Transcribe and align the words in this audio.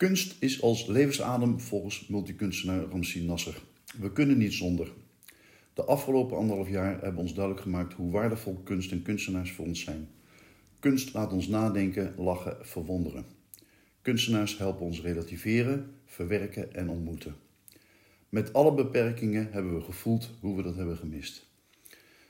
Kunst 0.00 0.36
is 0.38 0.62
als 0.62 0.86
levensadem 0.86 1.60
volgens 1.60 2.06
multikunstenaar 2.06 2.84
Ramsi 2.84 3.24
Nasser. 3.24 3.62
We 3.98 4.12
kunnen 4.12 4.38
niet 4.38 4.52
zonder. 4.52 4.92
De 5.74 5.84
afgelopen 5.84 6.36
anderhalf 6.36 6.68
jaar 6.68 7.00
hebben 7.00 7.20
ons 7.20 7.34
duidelijk 7.34 7.64
gemaakt 7.64 7.92
hoe 7.92 8.10
waardevol 8.10 8.60
kunst 8.64 8.92
en 8.92 9.02
kunstenaars 9.02 9.52
voor 9.52 9.66
ons 9.66 9.80
zijn. 9.80 10.08
Kunst 10.78 11.14
laat 11.14 11.32
ons 11.32 11.48
nadenken, 11.48 12.14
lachen, 12.16 12.56
verwonderen. 12.60 13.24
Kunstenaars 14.02 14.58
helpen 14.58 14.86
ons 14.86 15.00
relativeren, 15.00 15.90
verwerken 16.04 16.74
en 16.74 16.88
ontmoeten. 16.88 17.34
Met 18.28 18.52
alle 18.52 18.74
beperkingen 18.74 19.52
hebben 19.52 19.74
we 19.74 19.82
gevoeld 19.82 20.30
hoe 20.40 20.56
we 20.56 20.62
dat 20.62 20.76
hebben 20.76 20.96
gemist. 20.96 21.46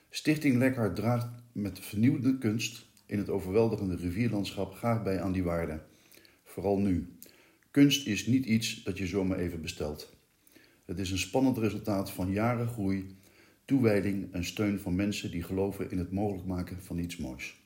Stichting 0.09 0.57
Lekhart 0.57 0.97
draagt 0.97 1.29
met 1.53 1.81
vernieuwde 1.81 2.39
kunst 2.39 2.87
in 3.07 3.19
het 3.19 3.29
overweldigende 3.29 3.97
rivierlandschap 3.97 4.75
graag 4.75 5.03
bij 5.03 5.21
aan 5.21 5.33
die 5.33 5.45
waarde. 5.45 5.81
Vooral 6.45 6.79
nu. 6.79 7.19
Kunst 7.71 8.07
is 8.07 8.27
niet 8.27 8.47
iets 8.47 8.83
dat 8.83 8.99
je 8.99 9.07
zomaar 9.07 9.39
even 9.39 9.61
bestelt. 9.61 10.17
Het 10.85 10.99
is 10.99 11.11
een 11.11 11.19
spannend 11.19 11.59
resultaat 11.59 12.11
van 12.11 12.33
jaren 12.33 12.69
groei, 12.69 13.17
toewijding 13.65 14.33
en 14.33 14.45
steun 14.45 14.81
van 14.81 14.95
mensen 14.95 15.31
die 15.31 15.43
geloven 15.43 15.91
in 15.91 15.99
het 15.99 16.13
mogelijk 16.13 16.47
maken 16.47 16.83
van 16.83 16.99
iets 16.99 17.17
moois. 17.17 17.61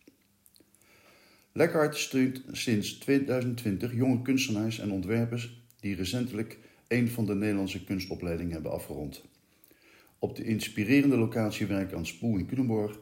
Lekhart 1.53 1.97
steunt 1.97 2.43
sinds 2.53 2.93
2020 2.93 3.95
jonge 3.95 4.23
kunstenaars 4.23 4.79
en 4.79 4.91
ontwerpers 4.91 5.63
die 5.81 5.95
recentelijk 5.95 6.59
een 6.89 7.09
van 7.09 7.27
de 7.27 7.35
Nederlandse 7.35 7.85
kunstopleidingen 7.85 8.53
hebben 8.53 8.73
afgerond. 8.73 9.25
Op 10.19 10.37
de 10.37 10.45
inspirerende 10.45 11.17
locatie 11.17 11.67
werk 11.67 11.93
aan 11.93 12.07
Spoel 12.07 12.37
in 12.37 12.47
Culemborg 12.47 12.99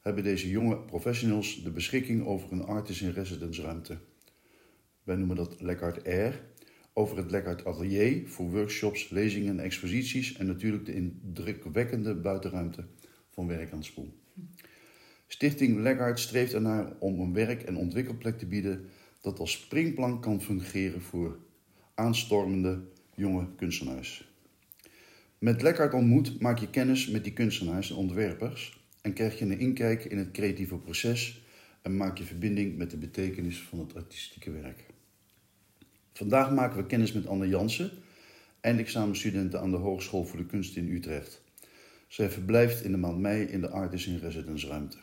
hebben 0.00 0.24
deze 0.24 0.50
jonge 0.50 0.76
professionals 0.76 1.62
de 1.62 1.70
beschikking 1.70 2.26
over 2.26 2.52
een 2.52 2.64
artist 2.64 3.00
in 3.00 3.10
residence 3.10 3.62
ruimte. 3.62 3.98
Wij 5.06 5.16
noemen 5.16 5.36
dat 5.36 5.60
Lekkard 5.60 6.04
Air. 6.04 6.40
Over 6.92 7.16
het 7.16 7.30
Lekkard 7.30 7.64
Atelier 7.64 8.28
voor 8.28 8.50
workshops, 8.50 9.10
lezingen 9.10 9.58
en 9.58 9.64
exposities. 9.64 10.36
En 10.36 10.46
natuurlijk 10.46 10.84
de 10.84 10.94
indrukwekkende 10.94 12.14
buitenruimte 12.14 12.84
van 13.30 13.46
Werk 13.46 13.72
aan 13.72 13.84
Spoel. 13.84 14.12
Stichting 15.26 15.78
Lekkard 15.78 16.20
streeft 16.20 16.52
ernaar 16.52 16.92
om 16.98 17.20
een 17.20 17.32
werk- 17.32 17.62
en 17.62 17.76
ontwikkelplek 17.76 18.38
te 18.38 18.46
bieden 18.46 18.86
dat 19.20 19.38
als 19.38 19.52
springplank 19.52 20.22
kan 20.22 20.42
fungeren 20.42 21.02
voor 21.02 21.38
aanstormende 21.94 22.80
jonge 23.14 23.48
kunstenaars. 23.56 24.34
Met 25.38 25.62
Lekkard 25.62 25.94
ontmoet 25.94 26.40
maak 26.40 26.58
je 26.58 26.70
kennis 26.70 27.08
met 27.08 27.24
die 27.24 27.32
kunstenaars 27.32 27.90
en 27.90 27.96
ontwerpers 27.96 28.86
en 29.02 29.12
krijg 29.12 29.38
je 29.38 29.44
een 29.44 29.58
inkijk 29.58 30.04
in 30.04 30.18
het 30.18 30.30
creatieve 30.30 30.78
proces 30.78 31.44
en 31.82 31.96
maak 31.96 32.18
je 32.18 32.24
verbinding 32.24 32.76
met 32.76 32.90
de 32.90 32.96
betekenis 32.96 33.60
van 33.60 33.78
het 33.78 33.94
artistieke 33.94 34.50
werk. 34.50 34.94
Vandaag 36.16 36.50
maken 36.50 36.76
we 36.76 36.86
kennis 36.86 37.12
met 37.12 37.26
Anne 37.26 37.48
Jansen, 37.48 37.90
eindexamenstudenten 38.60 39.60
aan 39.60 39.70
de 39.70 39.76
Hogeschool 39.76 40.24
voor 40.24 40.38
de 40.38 40.46
Kunst 40.46 40.76
in 40.76 40.88
Utrecht. 40.88 41.42
Zij 42.08 42.30
verblijft 42.30 42.82
in 42.82 42.90
de 42.90 42.98
maand 42.98 43.18
mei 43.18 43.42
in 43.42 43.60
de 43.60 43.68
Artis 43.68 44.06
in 44.06 44.18
Residence 44.18 44.66
ruimte. 44.66 44.98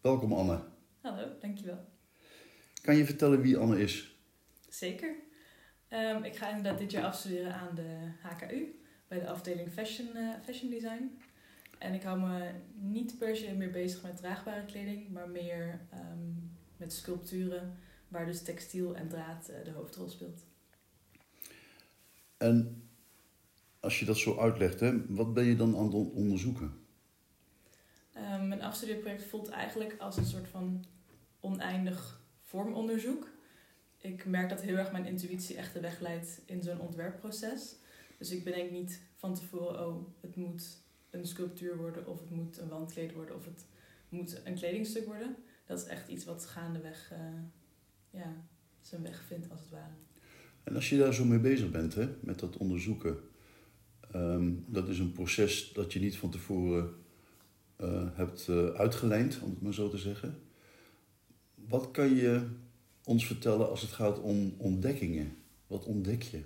Welkom 0.00 0.32
Anne. 0.32 0.60
Hallo, 1.00 1.28
dankjewel. 1.40 1.84
Kan 2.82 2.96
je 2.96 3.04
vertellen 3.04 3.40
wie 3.40 3.56
Anne 3.56 3.80
is? 3.80 4.16
Zeker. 4.68 5.14
Um, 5.90 6.24
ik 6.24 6.36
ga 6.36 6.48
inderdaad 6.48 6.78
dit 6.78 6.90
jaar 6.90 7.04
afstuderen 7.04 7.54
aan 7.54 7.74
de 7.74 8.10
HKU 8.22 8.80
bij 9.08 9.20
de 9.20 9.28
afdeling 9.28 9.72
Fashion, 9.72 10.08
uh, 10.16 10.34
fashion 10.44 10.70
Design. 10.70 11.18
En 11.78 11.94
ik 11.94 12.02
hou 12.02 12.20
me 12.20 12.50
niet 12.74 13.18
per 13.18 13.36
se 13.36 13.54
meer 13.54 13.70
bezig 13.70 14.02
met 14.02 14.16
draagbare 14.16 14.64
kleding, 14.64 15.10
maar 15.10 15.28
meer 15.28 15.80
um, 15.94 16.50
met 16.76 16.92
sculpturen, 16.92 17.76
waar 18.14 18.26
dus 18.26 18.42
textiel 18.42 18.96
en 18.96 19.08
draad 19.08 19.50
uh, 19.50 19.64
de 19.64 19.70
hoofdrol 19.70 20.08
speelt. 20.08 20.44
En 22.36 22.82
als 23.80 23.98
je 23.98 24.04
dat 24.04 24.16
zo 24.16 24.38
uitlegt, 24.38 24.80
hè, 24.80 25.14
wat 25.14 25.34
ben 25.34 25.44
je 25.44 25.56
dan 25.56 25.76
aan 25.76 25.84
het 25.84 25.94
onderzoeken? 25.94 26.72
Um, 28.16 28.48
mijn 28.48 28.62
afstudeerproject 28.62 29.24
voelt 29.24 29.48
eigenlijk 29.48 29.96
als 29.98 30.16
een 30.16 30.24
soort 30.24 30.48
van 30.48 30.84
oneindig 31.40 32.22
vormonderzoek. 32.42 33.28
Ik 33.98 34.24
merk 34.24 34.48
dat 34.48 34.60
heel 34.60 34.76
erg 34.76 34.92
mijn 34.92 35.06
intuïtie 35.06 35.56
echt 35.56 35.72
de 35.72 35.80
weg 35.80 36.00
leidt 36.00 36.40
in 36.46 36.62
zo'n 36.62 36.80
ontwerpproces. 36.80 37.76
Dus 38.18 38.30
ik 38.30 38.44
bedenk 38.44 38.70
niet 38.70 39.00
van 39.14 39.34
tevoren, 39.34 39.86
oh, 39.86 40.06
het 40.20 40.36
moet 40.36 40.82
een 41.10 41.26
sculptuur 41.26 41.76
worden, 41.76 42.06
of 42.06 42.20
het 42.20 42.30
moet 42.30 42.58
een 42.58 42.68
wandkleed 42.68 43.12
worden, 43.12 43.36
of 43.36 43.44
het 43.44 43.64
moet 44.08 44.40
een 44.44 44.54
kledingstuk 44.54 45.06
worden. 45.06 45.36
Dat 45.66 45.78
is 45.78 45.86
echt 45.86 46.08
iets 46.08 46.24
wat 46.24 46.46
gaandeweg 46.46 47.12
uh, 47.12 47.18
ja, 48.14 48.44
zijn 48.80 49.02
weg 49.02 49.24
vindt, 49.26 49.50
als 49.50 49.60
het 49.60 49.70
ware. 49.70 49.92
En 50.64 50.74
als 50.74 50.88
je 50.88 50.98
daar 50.98 51.14
zo 51.14 51.24
mee 51.24 51.38
bezig 51.38 51.70
bent, 51.70 51.94
hè, 51.94 52.08
met 52.20 52.38
dat 52.38 52.56
onderzoeken, 52.56 53.16
um, 54.14 54.64
dat 54.68 54.88
is 54.88 54.98
een 54.98 55.12
proces 55.12 55.72
dat 55.72 55.92
je 55.92 56.00
niet 56.00 56.16
van 56.16 56.30
tevoren 56.30 56.94
uh, 57.80 58.08
hebt 58.12 58.48
uh, 58.48 58.68
uitgelijnd, 58.68 59.40
om 59.40 59.50
het 59.50 59.62
maar 59.62 59.74
zo 59.74 59.88
te 59.88 59.98
zeggen. 59.98 60.38
Wat 61.54 61.90
kan 61.90 62.14
je 62.14 62.46
ons 63.04 63.26
vertellen 63.26 63.68
als 63.68 63.80
het 63.80 63.90
gaat 63.90 64.20
om 64.20 64.54
ontdekkingen? 64.58 65.36
Wat 65.66 65.84
ontdek 65.84 66.22
je? 66.22 66.42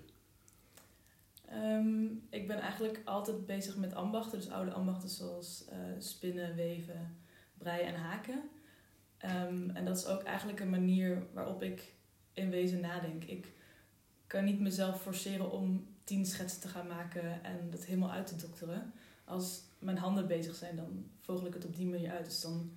Um, 1.53 2.23
ik 2.31 2.47
ben 2.47 2.59
eigenlijk 2.59 3.03
altijd 3.05 3.47
bezig 3.47 3.77
met 3.77 3.95
ambachten, 3.95 4.39
dus 4.39 4.51
oude 4.51 4.73
ambachten 4.73 5.09
zoals 5.09 5.65
uh, 5.73 5.77
spinnen, 5.99 6.55
weven, 6.55 7.17
breien 7.59 7.87
en 7.87 8.01
haken. 8.01 8.41
Um, 9.25 9.71
en 9.71 9.85
dat 9.85 9.97
is 9.97 10.07
ook 10.07 10.23
eigenlijk 10.23 10.61
een 10.61 10.71
manier 10.71 11.27
waarop 11.33 11.63
ik 11.63 11.95
in 12.33 12.51
wezen 12.51 12.81
nadenk. 12.81 13.25
Ik 13.25 13.53
kan 14.27 14.45
niet 14.45 14.61
mezelf 14.61 15.03
forceren 15.03 15.51
om 15.51 15.87
tien 16.05 16.27
schetsen 16.27 16.61
te 16.61 16.69
gaan 16.69 16.87
maken 16.87 17.45
en 17.45 17.71
dat 17.71 17.85
helemaal 17.85 18.11
uit 18.11 18.27
te 18.27 18.37
dokteren. 18.37 18.93
Als 19.25 19.63
mijn 19.79 19.99
handen 19.99 20.27
bezig 20.27 20.55
zijn, 20.55 20.77
dan 20.77 21.05
vogel 21.21 21.47
ik 21.47 21.55
het 21.55 21.65
op 21.65 21.77
die 21.77 21.87
manier 21.87 22.11
uit. 22.11 22.25
Dus 22.25 22.41
dan 22.41 22.73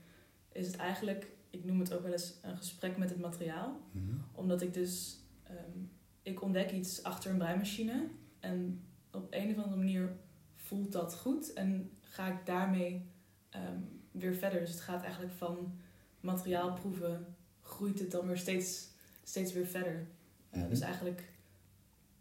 is 0.52 0.68
het 0.68 0.76
eigenlijk, 0.76 1.28
ik 1.50 1.66
noem 1.66 1.80
het 1.80 1.94
ook 1.94 2.04
wel 2.04 2.12
eens 2.12 2.34
een 2.42 2.58
gesprek 2.58 2.98
met 2.98 3.10
het 3.10 3.20
materiaal. 3.20 3.80
Mm 3.92 4.08
-hmm. 4.08 4.24
Omdat 4.32 4.62
ik 4.62 4.74
dus, 4.74 5.20
um, 5.50 5.92
ik 6.22 6.42
ontdek 6.42 6.72
iets 6.72 7.04
achter 7.04 7.32
een 7.32 7.38
breimachine 7.38 8.08
en 8.40 8.82
op 9.12 9.28
een 9.30 9.50
of 9.50 9.58
andere 9.58 9.76
manier 9.76 10.16
voelt 10.56 10.92
dat 10.92 11.16
goed 11.16 11.54
en 11.54 11.92
ga 12.02 12.28
ik 12.28 12.46
daarmee 12.46 13.10
um, 13.56 14.02
weer 14.12 14.36
verder. 14.36 14.60
Dus 14.60 14.72
het 14.72 14.82
gaat 14.82 15.04
eigenlijk 15.04 15.34
van 15.34 15.80
materiaal 16.22 16.74
proeven, 16.74 17.36
groeit 17.62 18.00
het 18.00 18.12
dan 18.12 18.28
weer 18.28 18.38
steeds, 18.38 18.88
steeds 19.24 19.54
weer 19.54 19.68
verder. 19.68 19.94
Mm 19.94 20.08
-hmm. 20.50 20.64
uh, 20.64 20.70
dus 20.70 20.80
eigenlijk 20.80 21.24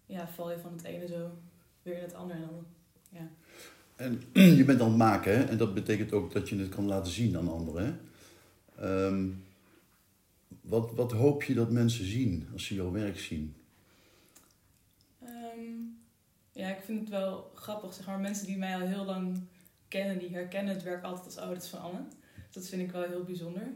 ja, 0.06 0.28
val 0.28 0.50
je 0.50 0.59
van 0.59 0.72
het 0.72 0.84
ene 0.84 1.06
zo 1.06 1.31
weer 1.83 1.97
in 1.97 2.03
het 2.03 2.15
andere. 2.15 2.39
En 2.39 2.47
dan, 2.47 2.66
ja. 3.09 3.28
En 3.97 4.22
je 4.59 4.65
bent 4.65 4.81
aan 4.81 4.89
het 4.89 4.97
maken, 4.97 5.39
hè? 5.39 5.44
en 5.44 5.56
dat 5.56 5.75
betekent 5.75 6.12
ook 6.12 6.33
dat 6.33 6.49
je 6.49 6.59
het 6.59 6.69
kan 6.69 6.87
laten 6.87 7.12
zien 7.12 7.37
aan 7.37 7.49
anderen. 7.49 7.84
Hè? 8.77 9.06
Um, 9.06 9.44
wat, 10.60 10.93
wat 10.94 11.12
hoop 11.12 11.43
je 11.43 11.55
dat 11.55 11.71
mensen 11.71 12.05
zien 12.05 12.49
als 12.53 12.65
ze 12.65 12.75
jouw 12.75 12.91
werk 12.91 13.19
zien? 13.19 13.56
Um, 15.22 15.99
ja, 16.53 16.69
ik 16.69 16.83
vind 16.84 17.00
het 17.00 17.09
wel 17.09 17.50
grappig. 17.55 17.94
Zeg 17.94 18.06
maar, 18.06 18.21
mensen 18.21 18.47
die 18.47 18.59
mij 18.59 18.75
al 18.75 18.87
heel 18.87 19.05
lang 19.05 19.41
kennen, 19.89 20.19
die 20.19 20.28
herkennen 20.28 20.75
het 20.75 20.83
werk 20.83 21.05
altijd 21.05 21.27
als 21.27 21.37
oh, 21.37 21.49
dat 21.49 21.62
is 21.62 21.69
van 21.69 21.81
Anne. 21.81 22.00
Dat 22.50 22.66
vind 22.66 22.83
ik 22.83 22.91
wel 22.91 23.03
heel 23.03 23.25
bijzonder. 23.25 23.72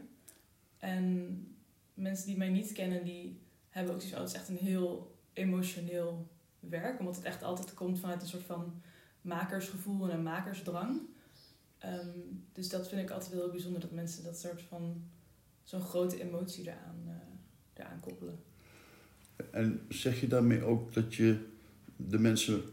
En 0.77 1.39
mensen 1.93 2.27
die 2.27 2.37
mij 2.37 2.49
niet 2.49 2.71
kennen, 2.71 3.03
die 3.03 3.39
hebben 3.69 3.93
ook 3.93 4.01
zoiets 4.01 4.15
van, 4.15 4.25
oh, 4.25 4.31
het 4.31 4.35
is 4.35 4.41
echt 4.41 4.59
een 4.59 4.67
heel 4.67 5.15
emotioneel 5.33 6.27
werk. 6.59 6.99
Omdat 6.99 7.15
het 7.15 7.25
echt 7.25 7.43
altijd 7.43 7.73
komt 7.73 7.99
vanuit 7.99 8.21
een 8.21 8.27
soort 8.27 8.43
van 8.43 8.81
makersgevoel 9.21 10.09
en 10.09 10.17
een 10.17 10.23
makersdrang. 10.23 11.01
Um, 11.85 12.43
dus 12.53 12.69
dat 12.69 12.89
vind 12.89 13.01
ik 13.01 13.09
altijd 13.09 13.31
wel 13.31 13.41
heel 13.41 13.51
bijzonder, 13.51 13.81
dat 13.81 13.91
mensen 13.91 14.23
dat 14.23 14.39
soort 14.39 14.61
van 14.61 15.03
zo'n 15.63 15.81
grote 15.81 16.21
emotie 16.21 16.67
eraan, 16.67 17.03
uh, 17.05 17.13
eraan 17.73 17.99
koppelen. 17.99 18.39
En 19.51 19.85
zeg 19.89 20.21
je 20.21 20.27
daarmee 20.27 20.63
ook 20.63 20.93
dat 20.93 21.15
je 21.15 21.47
de 21.95 22.19
mensen, 22.19 22.63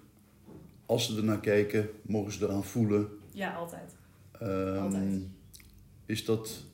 als 0.87 1.06
ze 1.06 1.17
ernaar 1.17 1.41
kijken, 1.41 1.88
mogen 2.03 2.32
ze 2.32 2.44
eraan 2.44 2.65
voelen? 2.65 3.09
Ja, 3.32 3.55
altijd. 3.55 3.97
Um, 4.43 4.79
altijd. 4.79 5.23
Is 6.06 6.25
dat, 6.25 6.65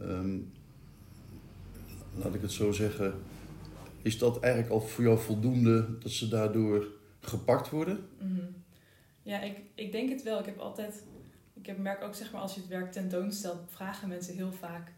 um, 0.00 0.52
laat 2.14 2.34
ik 2.34 2.42
het 2.42 2.52
zo 2.52 2.72
zeggen, 2.72 3.14
is 4.02 4.18
dat 4.18 4.40
eigenlijk 4.40 4.72
al 4.72 4.80
voor 4.80 5.04
jou 5.04 5.18
voldoende 5.18 5.98
dat 5.98 6.10
ze 6.10 6.28
daardoor 6.28 6.86
gepakt 7.20 7.70
worden? 7.70 8.08
Mm 8.18 8.36
-hmm. 8.36 8.54
Ja, 9.22 9.40
ik, 9.40 9.60
ik 9.74 9.92
denk 9.92 10.08
het 10.08 10.22
wel. 10.22 10.38
Ik 10.38 10.46
heb 10.46 10.58
altijd, 10.58 11.04
ik 11.52 11.66
heb, 11.66 11.78
merk 11.78 12.02
ook 12.02 12.14
zeg 12.14 12.32
maar 12.32 12.40
als 12.40 12.54
je 12.54 12.60
het 12.60 12.68
werk 12.68 12.92
tentoonstelt, 12.92 13.58
vragen 13.66 14.08
mensen 14.08 14.34
heel 14.34 14.52
vaak, 14.52 14.92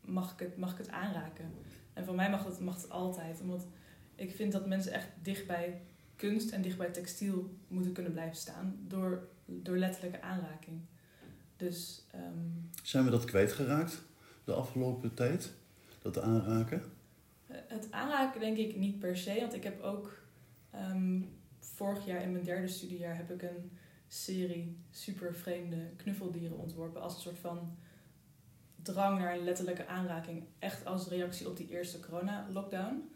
mag 0.00 0.32
ik 0.32 0.38
het, 0.38 0.56
mag 0.56 0.72
ik 0.72 0.78
het 0.78 0.88
aanraken? 0.88 1.52
En 1.92 2.04
voor 2.04 2.14
mij 2.14 2.30
mag 2.30 2.44
het, 2.44 2.60
mag 2.60 2.76
het 2.76 2.90
altijd, 2.90 3.40
omdat 3.40 3.66
ik 4.14 4.34
vind 4.34 4.52
dat 4.52 4.66
mensen 4.66 4.92
echt 4.92 5.08
dicht 5.22 5.46
bij 5.46 5.80
kunst 6.16 6.50
en 6.50 6.62
dicht 6.62 6.78
bij 6.78 6.90
textiel 6.90 7.54
moeten 7.68 7.92
kunnen 7.92 8.12
blijven 8.12 8.36
staan 8.36 8.78
door, 8.88 9.28
door 9.44 9.76
letterlijke 9.76 10.22
aanraking. 10.22 10.80
Dus, 11.56 12.06
um, 12.14 12.70
Zijn 12.82 13.04
we 13.04 13.10
dat 13.10 13.24
kwijtgeraakt 13.24 14.02
de 14.50 14.56
afgelopen 14.56 15.14
tijd? 15.14 15.52
Dat 16.02 16.20
aanraken? 16.20 16.82
het 17.46 17.88
aanraken 17.90 18.40
denk 18.40 18.56
ik 18.56 18.76
niet 18.76 18.98
per 18.98 19.16
se, 19.16 19.40
want 19.40 19.54
ik 19.54 19.62
heb 19.62 19.82
ook 19.82 20.22
ehm, 20.70 21.22
vorig 21.58 22.06
jaar 22.06 22.22
in 22.22 22.32
mijn 22.32 22.44
derde 22.44 22.68
studiejaar 22.68 23.16
heb 23.16 23.30
ik 23.30 23.42
een 23.42 23.70
serie 24.08 24.76
super 24.90 25.34
vreemde 25.34 25.90
knuffeldieren 25.96 26.58
ontworpen 26.58 27.02
als 27.02 27.14
een 27.14 27.20
soort 27.20 27.38
van 27.38 27.76
drang 28.82 29.18
naar 29.18 29.34
een 29.34 29.44
letterlijke 29.44 29.86
aanraking, 29.86 30.44
echt 30.58 30.84
als 30.84 31.08
reactie 31.08 31.48
op 31.48 31.56
die 31.56 31.68
eerste 31.68 32.00
corona-lockdown. 32.00 33.10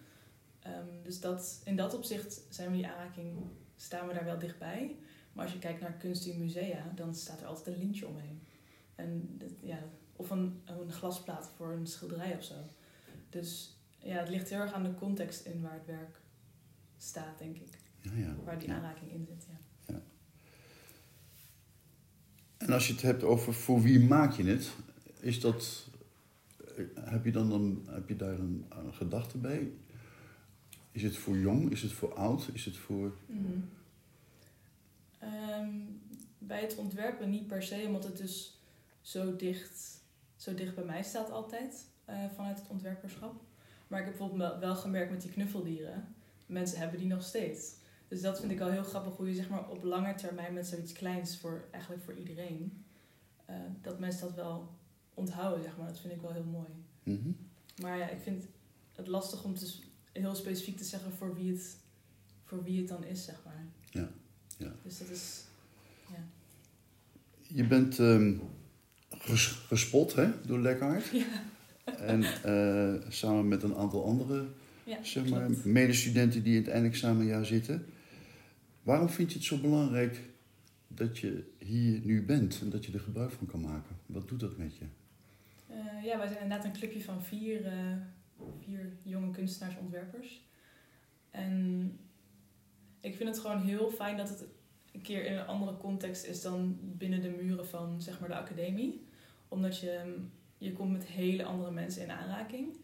Ehm, 0.60 1.02
dus 1.02 1.20
dat, 1.20 1.60
in 1.64 1.76
dat 1.76 1.94
opzicht 1.94 2.42
zijn 2.48 2.70
we 2.70 2.76
die 2.76 2.86
aanraking, 2.86 3.36
staan 3.76 4.06
we 4.08 4.14
daar 4.14 4.24
wel 4.24 4.38
dichtbij. 4.38 4.96
Maar 5.32 5.44
als 5.44 5.52
je 5.52 5.58
kijkt 5.58 5.80
naar 5.80 5.92
kunst 5.92 6.26
in 6.26 6.38
musea, 6.38 6.92
dan 6.94 7.14
staat 7.14 7.40
er 7.40 7.46
altijd 7.46 7.66
een 7.66 7.82
lintje 7.82 8.08
omheen. 8.08 8.42
En 8.94 9.38
ja, 9.60 9.78
of 10.16 10.30
een, 10.30 10.60
een 10.64 10.92
glasplaat 10.92 11.50
voor 11.56 11.72
een 11.72 11.86
schilderij 11.86 12.36
of 12.36 12.44
zo. 12.44 12.54
Dus 13.30 13.76
ja, 13.98 14.16
het 14.16 14.28
ligt 14.28 14.50
heel 14.50 14.58
erg 14.58 14.72
aan 14.72 14.82
de 14.82 14.94
context 14.94 15.46
in 15.46 15.62
waar 15.62 15.74
het 15.74 15.86
werk 15.86 16.20
staat, 16.98 17.38
denk 17.38 17.56
ik. 17.56 17.78
Ja, 18.00 18.12
ja. 18.16 18.36
Waar 18.44 18.58
die 18.58 18.72
aanraking 18.72 19.10
in 19.10 19.26
zit, 19.26 19.46
ja. 19.48 19.58
ja. 19.94 20.02
En 22.56 22.72
als 22.72 22.86
je 22.86 22.92
het 22.92 23.02
hebt 23.02 23.22
over 23.22 23.54
voor 23.54 23.82
wie 23.82 24.00
maak 24.00 24.32
je 24.32 24.44
het, 24.44 24.72
is 25.20 25.40
dat, 25.40 25.88
eh, 26.76 26.84
heb 26.94 27.24
je 27.24 27.32
dan, 27.32 27.50
dan 27.50 27.86
heb 27.90 28.08
je 28.08 28.16
daar 28.16 28.38
een, 28.38 28.66
een 28.68 28.94
gedachte 28.94 29.38
bij? 29.38 29.72
Is 30.92 31.02
het 31.02 31.16
voor 31.16 31.36
jong? 31.36 31.70
Is 31.70 31.82
het 31.82 31.92
voor 31.92 32.14
oud? 32.14 32.50
Is 32.52 32.64
het 32.64 32.76
voor... 32.76 33.16
Mhm. 33.26 33.60
Ehm, 35.18 35.68
bij 36.38 36.60
het 36.60 36.76
ontwerpen 36.76 37.30
niet 37.30 37.46
per 37.46 37.62
se, 37.62 37.82
omdat 37.86 38.04
het 38.04 38.16
dus 38.16 38.58
zo 39.00 39.36
dicht, 39.36 40.02
zo 40.44 40.54
dicht 40.54 40.74
bij 40.74 40.84
mij 40.84 41.02
staat 41.02 41.30
altijd 41.30 41.86
uh, 42.10 42.24
vanuit 42.34 42.58
het 42.58 42.68
ontwerperschap. 42.68 43.42
Maar 43.88 44.00
ik 44.00 44.06
heb 44.06 44.16
bijvoorbeeld 44.18 44.58
wel 44.58 44.76
gemerkt 44.76 45.10
met 45.10 45.22
die 45.22 45.30
knuffeldieren, 45.30 46.14
mensen 46.46 46.78
hebben 46.78 46.98
die 46.98 47.08
nog 47.08 47.22
steeds. 47.22 47.74
Dus 48.08 48.20
dat 48.20 48.40
vind 48.40 48.52
ik 48.52 48.60
al 48.60 48.70
heel 48.70 48.84
grappig 48.84 49.16
hoe 49.16 49.28
je 49.28 49.34
zeg 49.34 49.48
maar, 49.48 49.68
op 49.68 49.82
lange 49.82 50.14
termijn 50.14 50.52
met 50.52 50.66
zoiets 50.66 50.92
kleins 50.92 51.38
voor 51.38 51.68
eigenlijk 51.70 52.02
voor 52.02 52.14
iedereen, 52.14 52.84
uh, 53.50 53.56
dat 53.82 53.98
mensen 53.98 54.26
dat 54.26 54.34
wel 54.34 54.74
onthouden, 55.14 55.62
zeg 55.62 55.76
maar. 55.76 55.86
Dat 55.86 56.00
vind 56.00 56.12
ik 56.12 56.20
wel 56.20 56.32
heel 56.32 56.44
mooi. 56.44 56.68
Mhm. 57.02 57.30
Maar 57.80 57.98
ja, 57.98 58.08
ik 58.08 58.20
vind 58.20 58.44
het 58.92 59.06
lastig 59.06 59.44
om 59.44 59.54
dus 59.54 59.82
heel 60.12 60.34
specifiek 60.34 60.76
te 60.76 60.84
zeggen 60.84 61.12
voor 61.12 61.34
wie 61.34 61.52
het, 61.52 61.76
voor 62.44 62.62
wie 62.62 62.78
het 62.78 62.88
dan 62.88 63.04
is, 63.04 63.24
zeg 63.24 63.44
maar. 63.44 63.66
Ja, 63.90 64.10
ja. 64.58 64.72
Dus 64.82 64.98
dat 64.98 65.08
is, 65.08 65.44
ja. 66.10 66.24
Je 67.42 67.66
bent 67.66 67.98
um, 67.98 68.42
gespot 69.68 70.14
hè, 70.14 70.28
door 70.46 70.60
Lekkard. 70.60 71.10
Ja. 71.10 71.24
En 71.98 72.20
uh, 72.46 73.10
samen 73.10 73.48
met 73.48 73.62
een 73.62 73.74
aantal 73.74 74.04
andere 74.04 74.46
ja, 74.84 75.02
zeg 75.02 75.28
maar, 75.28 75.50
medestudenten 75.64 76.42
die 76.42 76.56
in 76.56 76.62
het 76.62 76.70
eindexamenjaar 76.70 77.46
zitten. 77.46 77.86
Waarom 78.82 79.08
vind 79.08 79.32
je 79.32 79.38
het 79.38 79.46
zo 79.46 79.58
belangrijk 79.58 80.20
dat 80.88 81.18
je 81.18 81.52
hier 81.58 82.00
nu 82.04 82.22
bent 82.22 82.60
en 82.60 82.70
dat 82.70 82.84
je 82.84 82.92
er 82.92 83.00
gebruik 83.00 83.30
van 83.30 83.46
kan 83.46 83.60
maken? 83.60 83.96
Wat 84.06 84.28
doet 84.28 84.40
dat 84.40 84.56
met 84.56 84.76
je? 84.76 84.84
Uh, 85.70 86.04
ja, 86.04 86.18
wij 86.18 86.26
zijn 86.26 86.42
inderdaad 86.42 86.64
een 86.64 86.72
clubje 86.72 87.02
van 87.02 87.22
vier, 87.22 87.60
uh, 87.60 88.46
vier 88.64 88.92
jonge 89.02 89.30
kunstenaars, 89.30 89.76
ontwerpers. 89.76 90.42
En 91.30 91.98
ik 93.00 93.16
vind 93.16 93.28
het 93.28 93.38
gewoon 93.38 93.62
heel 93.62 93.90
fijn 93.90 94.16
dat 94.16 94.28
het 94.28 94.44
een 94.92 95.02
keer 95.02 95.24
in 95.24 95.36
een 95.36 95.46
andere 95.46 95.76
context 95.76 96.24
is 96.24 96.42
dan 96.42 96.78
binnen 96.82 97.22
de 97.22 97.34
muren 97.42 97.66
van 97.66 98.02
zeg 98.02 98.20
maar, 98.20 98.28
de 98.28 98.34
academie. 98.34 99.06
Omdat 99.48 99.78
je, 99.78 100.16
je 100.58 100.72
komt 100.72 100.92
met 100.92 101.04
hele 101.04 101.44
andere 101.44 101.70
mensen 101.70 102.02
in 102.02 102.10
aanraking. 102.10 102.76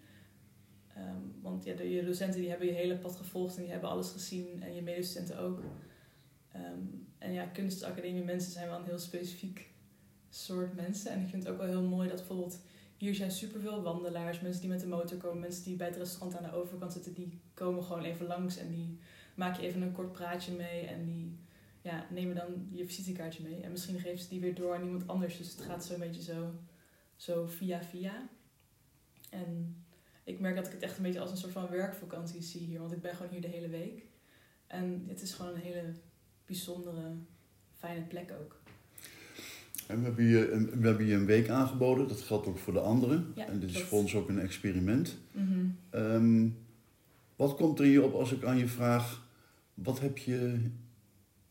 Um, 0.97 1.35
want 1.43 1.65
ja, 1.65 1.75
de, 1.75 1.91
je 1.91 2.05
docenten 2.05 2.41
die 2.41 2.49
hebben 2.49 2.67
je 2.67 2.73
hele 2.73 2.97
pad 2.97 3.17
gevolgd 3.17 3.57
en 3.57 3.63
die 3.63 3.71
hebben 3.71 3.91
alles 3.91 4.11
gezien 4.11 4.63
en 4.63 4.75
je 4.75 4.83
medestudenten 4.83 5.39
ook. 5.39 5.63
Um, 6.57 7.09
en 7.19 7.33
ja, 7.33 7.45
kunstacademie 7.45 8.25
mensen 8.25 8.53
zijn 8.53 8.69
wel 8.69 8.79
een 8.79 8.85
heel 8.85 8.99
specifiek 8.99 9.71
soort 10.29 10.75
mensen. 10.75 11.11
En 11.11 11.21
ik 11.21 11.29
vind 11.29 11.43
het 11.43 11.53
ook 11.53 11.59
wel 11.59 11.69
heel 11.69 11.83
mooi 11.83 12.09
dat 12.09 12.17
bijvoorbeeld 12.17 12.61
hier 12.97 13.15
zijn 13.15 13.31
superveel 13.31 13.83
wandelaars, 13.83 14.41
mensen 14.41 14.61
die 14.61 14.71
met 14.71 14.81
de 14.81 14.87
motor 14.87 15.19
komen, 15.19 15.41
mensen 15.41 15.65
die 15.65 15.77
bij 15.77 15.87
het 15.87 15.97
restaurant 15.97 16.37
aan 16.37 16.51
de 16.51 16.57
overkant 16.57 16.93
zitten, 16.93 17.15
die 17.15 17.41
komen 17.55 17.85
gewoon 17.85 18.03
even 18.03 18.27
langs 18.27 18.57
en 18.57 18.69
die 18.69 18.99
maak 19.35 19.57
je 19.57 19.67
even 19.67 19.83
een 19.83 19.93
kort 19.93 20.13
praatje 20.13 20.53
mee 20.53 20.87
en 20.87 21.05
die 21.05 21.39
ja, 21.83 22.07
nemen 22.11 22.35
dan 22.35 22.69
je 22.71 22.87
visitekaartje 22.87 23.43
mee. 23.43 23.61
En 23.61 23.71
misschien 23.71 24.01
geven 24.01 24.19
ze 24.19 24.29
die 24.29 24.41
weer 24.41 24.55
door 24.55 24.75
aan 24.75 24.85
iemand 24.85 25.09
anders. 25.09 25.37
Dus 25.37 25.51
het 25.51 25.61
gaat 25.61 25.85
zo 25.85 25.95
een 25.95 26.01
beetje 26.01 26.23
zo, 26.23 26.55
zo 27.17 27.47
via 27.47 27.83
via. 27.83 28.29
En 29.31 29.77
ik 30.25 30.41
merk 30.41 30.57
dat 30.57 30.67
ik 30.67 30.73
het 30.73 30.83
echt 30.83 30.97
een 30.97 31.03
beetje 31.03 31.21
als 31.21 31.31
een 31.31 31.37
soort 31.37 31.53
van 31.53 31.69
werkvakantie 31.69 32.43
zie 32.43 32.61
hier, 32.61 32.81
want 32.81 32.93
ik 32.93 33.01
ben 33.01 33.15
gewoon 33.15 33.33
hier 33.33 33.41
de 33.41 33.49
hele 33.49 33.69
week. 33.69 34.03
En 34.67 35.05
het 35.09 35.23
is 35.23 35.33
gewoon 35.33 35.55
een 35.55 35.61
hele 35.61 35.93
bijzondere, 36.47 37.15
fijne 37.79 38.03
plek 38.03 38.33
ook. 38.41 38.61
En 39.87 39.99
we 39.99 40.05
hebben, 40.05 40.25
je, 40.25 40.69
we 40.81 40.87
hebben 40.87 41.07
je 41.07 41.15
een 41.15 41.27
week 41.27 41.49
aangeboden, 41.49 42.09
dat 42.09 42.21
geldt 42.21 42.47
ook 42.47 42.59
voor 42.59 42.73
de 42.73 42.81
anderen. 42.81 43.33
Ja, 43.35 43.47
en 43.47 43.61
dit 43.61 43.71
is 43.71 43.83
voor 43.83 43.99
ons 43.99 44.15
ook 44.15 44.29
een 44.29 44.39
experiment. 44.39 45.19
Mhm. 45.33 45.67
Ehm, 45.91 46.49
wat 47.37 47.55
komt 47.55 47.79
er 47.79 47.85
hier 47.85 48.03
op 48.03 48.15
als 48.15 48.33
ik 48.33 48.45
aan 48.45 48.59
je 48.59 48.69
vraag, 48.69 49.27
wat 49.75 50.01
heb 50.01 50.19
je 50.19 50.71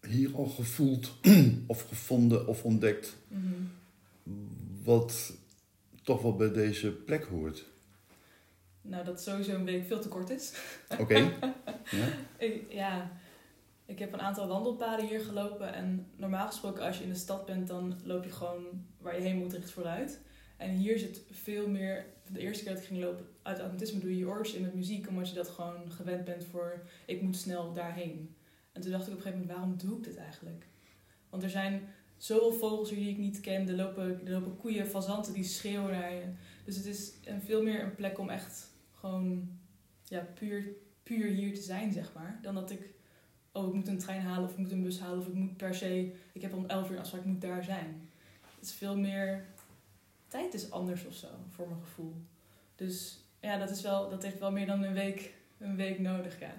hier 0.08 0.36
al 0.36 0.46
gevoeld 0.46 1.12
of 1.68 1.88
gevonden 1.88 2.48
of 2.48 2.64
ontdekt, 2.64 3.16
Mhm. 3.28 3.54
wat 4.84 5.34
toch 6.04 6.22
wel 6.22 6.36
bij 6.36 6.52
deze 6.52 6.92
plek 6.92 7.24
hoort? 7.24 7.66
Nou, 8.82 9.06
dat 9.06 9.22
sowieso 9.22 9.56
een 9.56 9.66
week 9.66 9.86
veel 9.86 10.00
te 10.00 10.08
kort 10.08 10.30
is. 10.30 10.54
Oké, 11.00 11.16
ja? 12.00 12.08
Ik, 12.38 12.72
ja, 12.72 13.12
ik 13.86 14.00
heb 14.00 14.14
een 14.14 14.22
aantal 14.22 14.48
wandelpaden 14.48 15.08
hier 15.08 15.20
gelopen. 15.22 15.74
En 15.74 16.08
normaal 16.16 16.48
gesproken, 16.48 16.84
als 16.84 16.98
je 16.98 17.04
in 17.04 17.10
de 17.10 17.16
stad 17.16 17.46
bent, 17.46 17.68
dan 17.68 18.00
loop 18.04 18.24
je 18.24 18.32
gewoon 18.32 18.64
waar 18.98 19.16
je 19.16 19.22
heen 19.22 19.38
moet 19.38 19.54
recht 19.54 19.72
vooruit. 19.72 20.20
En 20.58 20.70
hier 20.70 21.00
zit 21.00 21.22
veel 21.32 21.68
meer. 21.70 22.06
De 22.32 22.40
eerste 22.40 22.64
keer 22.64 22.74
dat 22.74 22.82
ik 22.82 22.88
ging 22.88 23.02
lopen, 23.04 23.26
uit 23.42 23.58
automatisme 23.60 24.00
doe 24.00 24.10
je 24.10 24.18
je 24.18 24.28
oortjes 24.28 24.56
in 24.56 24.62
met 24.62 24.74
muziek, 24.74 25.08
omdat 25.08 25.30
je 25.30 25.36
dat 25.36 25.50
gewoon 25.50 25.92
gewend 25.92 26.26
bent 26.26 26.46
voor. 26.52 26.82
Ik 27.06 27.22
moet 27.22 27.38
snel 27.38 27.74
daarheen. 27.74 28.36
En 28.80 28.86
toen 28.86 28.94
dacht 28.94 29.08
ik 29.08 29.14
op 29.14 29.18
een 29.18 29.24
gegeven 29.24 29.48
moment, 29.48 29.58
waarom 29.58 29.78
doe 29.78 29.98
ik 29.98 30.04
dit 30.04 30.18
eigenlijk? 30.18 30.66
Want 31.30 31.44
er 31.44 31.50
zijn 31.50 31.82
zoveel 32.18 32.54
vogels 32.54 32.90
die 32.90 33.10
ik 33.10 33.18
niet 33.18 33.40
ken. 33.40 33.68
Er 33.68 33.76
lopen, 33.76 34.26
er 34.26 34.32
lopen 34.32 34.58
koeien, 34.58 34.88
fazanten 34.88 35.34
die 35.34 35.44
schreeuwen 35.44 35.92
naar 35.92 36.14
je. 36.14 36.24
Dus 36.66 36.76
het 36.76 36.86
is 36.86 37.14
een, 37.24 37.42
veel 37.42 37.64
meer 37.64 37.84
een 37.84 37.96
plek 37.96 38.20
om 38.20 38.30
echt 38.30 38.68
gewoon 38.94 39.50
ja, 40.04 40.28
puur, 40.34 40.64
puur 41.04 41.28
hier 41.28 41.54
te 41.54 41.62
zijn, 41.62 41.94
zeg 41.94 42.14
maar. 42.14 42.40
Dan 42.42 42.56
dat 42.56 42.72
ik, 42.72 42.90
oh, 43.52 43.68
ik 43.68 43.74
moet 43.74 43.88
een 43.88 43.98
trein 43.98 44.22
halen 44.22 44.44
of 44.44 44.52
ik 44.52 44.58
moet 44.58 44.72
een 44.72 44.84
bus 44.84 45.00
halen 45.00 45.20
of 45.20 45.28
ik 45.28 45.34
moet 45.34 45.58
per 45.58 45.76
se, 45.76 46.14
ik 46.34 46.42
heb 46.42 46.54
om 46.54 46.66
11 46.66 46.90
uur 46.90 46.96
een 46.96 47.02
afspraak, 47.02 47.22
ik 47.22 47.28
moet 47.28 47.42
daar 47.42 47.64
zijn. 47.64 48.10
Het 48.56 48.66
is 48.66 48.74
veel 48.74 48.98
meer, 48.98 49.46
tijd 50.28 50.54
is 50.54 50.72
anders 50.72 51.06
of 51.06 51.14
zo, 51.14 51.28
voor 51.50 51.68
mijn 51.68 51.82
gevoel. 51.82 52.16
Dus 52.76 53.24
ja, 53.40 53.58
dat, 53.58 53.70
is 53.70 53.82
wel, 53.82 54.10
dat 54.10 54.24
heeft 54.24 54.40
wel 54.40 54.52
meer 54.52 54.66
dan 54.66 54.84
een 54.84 54.94
week, 54.94 55.34
een 55.58 55.76
week 55.76 56.00
nodig, 56.00 56.40
ja. 56.40 56.54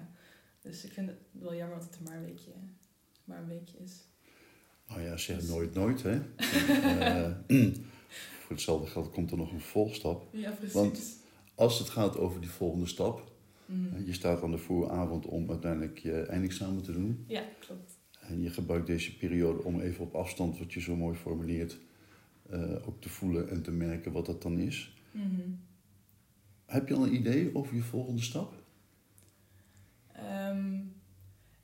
Dus 0.61 0.85
ik 0.85 0.91
vind 0.91 1.07
het 1.07 1.17
wel 1.31 1.55
jammer 1.55 1.77
dat 1.79 1.87
het 1.91 1.99
maar 2.07 2.17
een 2.17 2.25
weekje, 2.25 2.51
maar 3.23 3.37
een 3.39 3.47
weekje 3.47 3.77
is. 3.77 4.03
Nou 4.87 5.01
ja, 5.01 5.17
zeg 5.17 5.47
nooit 5.47 5.73
nooit, 5.73 6.03
hè. 6.03 6.19
Eh, 6.99 7.31
voor 8.41 8.49
hetzelfde 8.55 8.87
geld 8.87 9.11
komt 9.11 9.31
er 9.31 9.37
nog 9.37 9.51
een 9.51 9.61
volgstap. 9.61 10.27
Ja, 10.31 10.51
precies. 10.51 10.73
Want- 10.73 11.19
Als 11.55 11.79
het 11.79 11.89
gaat 11.89 12.17
over 12.17 12.41
die 12.41 12.49
volgende 12.49 12.85
stap, 12.87 13.29
Mhm. 13.65 14.05
je 14.05 14.13
staat 14.13 14.41
aan 14.43 14.51
de 14.51 14.57
vooravond 14.57 15.25
om 15.25 15.49
uiteindelijk 15.49 15.97
je 15.99 16.21
eindexamen 16.21 16.83
te 16.83 16.91
doen. 16.91 17.23
Ja, 17.27 17.43
klopt. 17.59 17.91
En 18.19 18.41
je 18.41 18.49
gebruikt 18.49 18.87
deze 18.87 19.17
periode 19.17 19.63
om 19.63 19.79
even 19.79 20.03
op 20.05 20.15
afstand, 20.15 20.57
wat 20.59 20.73
je 20.73 20.81
zo 20.81 20.95
mooi 20.95 21.17
formuleert, 21.17 21.79
eh, 22.49 22.87
ook 22.87 23.01
te 23.01 23.09
voelen 23.09 23.49
en 23.49 23.61
te 23.61 23.71
merken 23.71 24.11
wat 24.11 24.25
dat 24.25 24.41
dan 24.41 24.59
is. 24.59 24.93
Mhm. 25.11 25.41
Heb 26.65 26.87
je 26.87 26.93
al 26.93 27.03
een 27.05 27.13
idee 27.15 27.55
over 27.55 27.75
je 27.75 27.81
volgende 27.81 28.21
stap? 28.21 28.60
Ehm, 30.21 30.83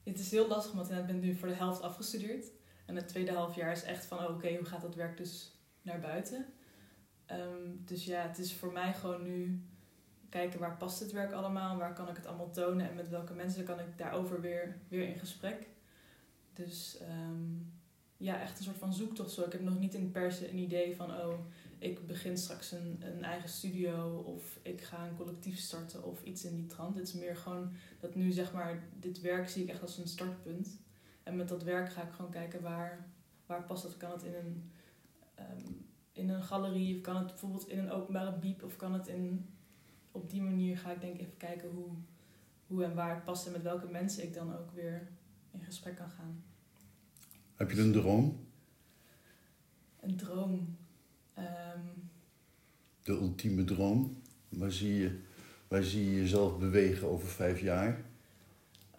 het 0.04 0.20
is 0.20 0.32
heel 0.32 0.48
lastig, 0.48 0.74
want 0.74 0.92
ik 0.92 1.06
ben 1.06 1.20
nu 1.20 1.36
voor 1.36 1.48
de 1.48 1.54
helft 1.54 1.82
afgestudeerd. 1.82 2.46
En 2.86 2.96
het 2.96 3.08
tweede 3.08 3.32
halfjaar 3.32 3.72
is 3.72 3.84
echt 3.84 4.06
van, 4.06 4.18
oh, 4.18 4.36
oké, 4.36 4.56
hoe 4.56 4.66
gaat 4.66 4.82
dat 4.82 4.96
werk 4.96 5.18
dus 5.18 5.52
naar 5.82 6.00
buiten? 6.00 6.46
Ehm, 7.26 7.76
dus 7.86 8.06
ja, 8.06 8.22
het 8.22 8.38
is 8.38 8.54
voor 8.54 8.72
mij 8.72 8.94
gewoon 8.94 9.24
nu 9.24 9.62
kijken 10.30 10.60
waar 10.60 10.78
past 10.78 11.00
het 11.00 11.12
werk 11.12 11.32
allemaal, 11.32 11.78
waar 11.78 11.94
kan 11.94 12.10
ik 12.10 12.16
het 12.16 12.26
allemaal 12.26 12.52
tonen 12.52 12.90
en 12.90 12.96
met 12.96 13.10
welke 13.10 13.34
mensen 13.34 13.64
kan 13.64 13.80
ik 13.80 13.98
daarover 13.98 14.42
weer, 14.42 14.78
weer 14.88 15.08
in 15.08 15.20
gesprek. 15.20 15.68
Dus 16.54 16.98
ehm, 16.98 17.44
ja, 18.18 18.42
echt 18.42 18.58
een 18.58 18.64
soort 18.64 18.78
van 18.78 18.94
zoektocht 18.94 19.32
zo. 19.32 19.44
Ik 19.44 19.52
heb 19.52 19.62
nog 19.62 19.80
niet 19.80 19.94
in 19.94 20.12
per 20.12 20.32
se 20.32 20.50
een 20.50 20.58
idee 20.58 20.96
van, 20.96 21.12
oh, 21.12 21.34
ik 21.80 22.08
begin 22.08 22.38
straks 22.38 22.72
een, 22.72 22.98
een 23.00 23.24
eigen 23.24 23.50
studio 23.50 24.18
of 24.18 24.60
ik 24.62 24.82
ga 24.82 25.08
een 25.08 25.16
collectief 25.16 25.60
starten 25.60 26.04
of 26.04 26.24
iets 26.24 26.46
in 26.46 26.56
die 26.56 26.66
trant. 26.66 26.96
Het 26.96 27.08
is 27.08 27.14
meer 27.14 27.36
gewoon 27.36 27.72
dat 28.00 28.16
nu 28.16 28.32
zeg 28.32 28.54
maar, 28.54 28.88
dit 29.00 29.22
werk 29.22 29.50
zie 29.50 29.64
ik 29.64 29.70
echt 29.70 29.82
als 29.82 29.98
een 29.98 30.08
startpunt. 30.08 30.80
En 31.24 31.36
met 31.36 31.48
dat 31.48 31.64
werk 31.64 31.92
ga 31.92 32.04
ik 32.04 32.12
gewoon 32.12 32.32
kijken 32.32 32.62
waar, 32.62 33.08
waar 33.46 33.64
past 33.64 33.84
dat. 33.84 33.98
Kan 33.98 34.12
het 34.12 34.24
in 34.24 34.34
een, 34.34 34.72
ehm, 35.36 35.72
in 36.12 36.30
een 36.30 36.44
galerie 36.44 36.96
of 36.96 37.02
kan 37.02 37.16
het 37.16 37.28
bijvoorbeeld 37.28 37.68
in 37.68 37.80
een 37.80 37.92
openbare 37.92 38.38
biep 38.40 38.64
of 38.64 38.76
kan 38.76 38.94
het 38.94 39.08
in, 39.08 39.50
op 40.12 40.30
die 40.30 40.42
manier 40.42 40.78
ga 40.78 40.92
ik 40.92 41.02
denk 41.02 41.14
ik 41.14 41.22
even 41.22 41.38
kijken 41.38 41.70
hoe, 41.70 41.90
hoe 42.68 42.84
en 42.84 42.96
waar 42.96 43.16
het 43.16 43.24
past 43.24 43.46
en 43.46 43.52
met 43.52 43.64
welke 43.64 43.88
mensen 43.88 44.24
ik 44.24 44.34
dan 44.34 44.58
ook 44.58 44.72
weer 44.72 45.08
in 45.52 45.62
gesprek 45.62 45.96
kan 45.96 46.10
gaan. 46.10 46.44
Heb 47.56 47.72
je 47.72 47.82
een 47.82 47.92
droom? 47.92 48.46
Een 50.00 50.16
droom. 50.16 50.78
Ehm, 51.38 51.80
De 53.04 53.12
ultieme 53.12 53.64
droom? 53.64 54.22
Waar 54.50 54.72
zie, 54.72 54.94
je, 54.94 55.20
waar 55.68 55.84
zie 55.84 56.06
je 56.06 56.16
jezelf 56.16 56.58
bewegen 56.60 57.08
over 57.08 57.28
vijf 57.28 57.60
jaar? 57.60 58.06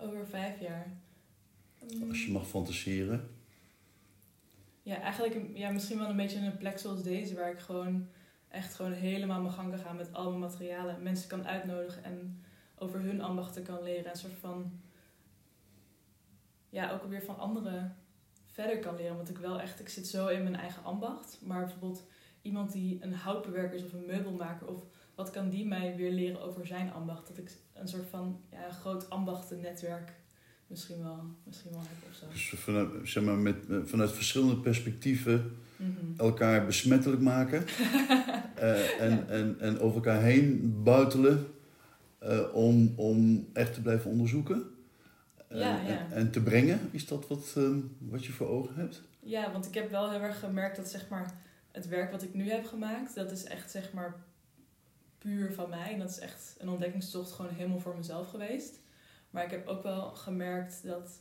over 0.01 0.27
vijf 0.27 0.61
jaar. 0.61 0.87
Als 2.09 2.25
je 2.25 2.33
mag 2.33 2.47
fantaseren. 2.47 3.31
Ja, 4.83 5.01
eigenlijk 5.01 5.41
ja, 5.55 5.71
misschien 5.71 5.99
wel 5.99 6.09
een 6.09 6.17
beetje 6.17 6.39
een 6.39 6.57
plek 6.57 6.79
zoals 6.79 7.03
deze, 7.03 7.35
waar 7.35 7.51
ik 7.51 7.59
gewoon 7.59 8.09
echt 8.49 8.75
gewoon 8.75 8.93
helemaal 8.93 9.41
mijn 9.41 9.55
gang 9.55 9.71
kan 9.71 9.79
gaan 9.79 9.97
met 9.97 10.13
al 10.13 10.29
mijn 10.29 10.41
materialen. 10.41 11.03
Mensen 11.03 11.29
kan 11.29 11.47
uitnodigen 11.47 12.05
en 12.05 12.43
over 12.77 13.01
hun 13.01 13.21
ambachten 13.21 13.63
kan 13.63 13.83
leren. 13.83 14.11
Een 14.11 14.17
soort 14.17 14.39
van, 14.41 14.81
ja, 16.71 16.93
ook 16.93 17.05
weer 17.05 17.23
van 17.23 17.39
anderen 17.39 17.97
verder 18.47 18.79
kan 18.79 18.97
leren. 18.97 19.17
Want 19.17 19.31
ik 19.31 19.39
wel 19.39 19.61
echt, 19.61 19.81
ik 19.81 19.89
zit 19.89 20.07
zo 20.07 20.27
in 20.27 20.43
mijn 20.43 20.57
eigen 20.57 20.85
ambacht. 20.85 21.39
Maar 21.43 21.65
bijvoorbeeld 21.65 22.05
iemand 22.49 22.73
die 22.73 22.99
een 23.01 23.13
houtbewerker 23.15 23.79
is 23.79 23.85
of 23.85 23.93
een 23.93 24.07
meubelmaker, 24.07 24.67
of 24.67 24.83
wat 25.15 25.31
kan 25.31 25.49
die 25.49 25.67
mij 25.67 25.97
weer 25.97 26.13
leren 26.13 26.41
over 26.43 26.67
zijn 26.67 26.93
ambacht? 26.93 27.29
Dat 27.29 27.39
ik 27.39 27.51
een 27.75 27.89
soort 27.89 28.07
van 28.11 28.41
ja, 28.51 28.71
groot 28.71 29.11
ambachtennetwerk 29.11 30.13
misschien 30.67 31.03
wel, 31.03 31.25
misschien 31.45 31.71
wel 31.71 31.81
heb 31.81 32.11
of 32.11 32.17
zo. 32.17 32.25
Dus 32.33 32.49
vanuit, 32.61 32.89
zeg 33.09 33.23
maar, 33.23 33.37
met, 33.37 33.57
eh, 33.71 33.77
vanuit 33.85 34.13
verschillende 34.13 34.57
perspectieven 34.57 35.57
Mhm. 35.77 35.97
elkaar 36.17 36.67
besmettelijk 36.67 37.23
maken. 37.23 37.65
eh, 38.57 39.01
en, 39.01 39.11
Ja. 39.11 39.25
en, 39.27 39.57
en 39.61 39.79
over 39.81 39.97
elkaar 39.97 40.23
heen 40.23 40.73
buitelen 40.85 41.47
eh, 42.19 42.41
om, 42.55 42.93
om 42.97 43.49
echt 43.53 43.75
te 43.75 43.81
blijven 43.83 44.11
onderzoeken. 44.11 44.63
En, 45.49 45.59
Ja, 45.59 45.81
ja. 45.81 45.87
En, 45.87 46.13
en 46.13 46.31
te 46.31 46.43
brengen. 46.43 46.79
Is 46.91 47.07
dat 47.07 47.29
wat, 47.29 47.55
eh, 47.57 47.71
wat 47.99 48.25
je 48.25 48.33
voor 48.33 48.49
ogen 48.49 48.75
hebt? 48.75 49.03
Ja, 49.21 49.53
want 49.53 49.67
ik 49.67 49.75
heb 49.75 49.91
wel 49.91 50.11
heel 50.11 50.21
erg 50.21 50.39
gemerkt 50.39 50.77
dat 50.77 50.89
zeg 50.91 51.09
maar, 51.09 51.35
het 51.71 51.89
werk 51.89 52.11
wat 52.11 52.23
ik 52.23 52.35
nu 52.35 52.51
heb 52.51 52.67
gemaakt, 52.67 53.15
dat 53.15 53.31
is 53.31 53.45
echt 53.45 53.71
zeg 53.71 53.93
maar, 53.93 54.27
puur 55.19 55.53
van 55.53 55.69
mij. 55.69 55.93
En 55.93 55.99
dat 55.99 56.11
is 56.11 56.19
echt 56.19 56.57
een 56.59 56.69
ontdekkingstocht 56.69 57.33
gewoon 57.33 57.55
helemaal 57.55 57.81
voor 57.81 57.97
mezelf 57.97 58.29
geweest. 58.29 58.81
Maar 59.31 59.45
ik 59.45 59.51
heb 59.51 59.67
ook 59.67 59.83
wel 59.83 60.11
gemerkt 60.11 60.87
dat 60.87 61.21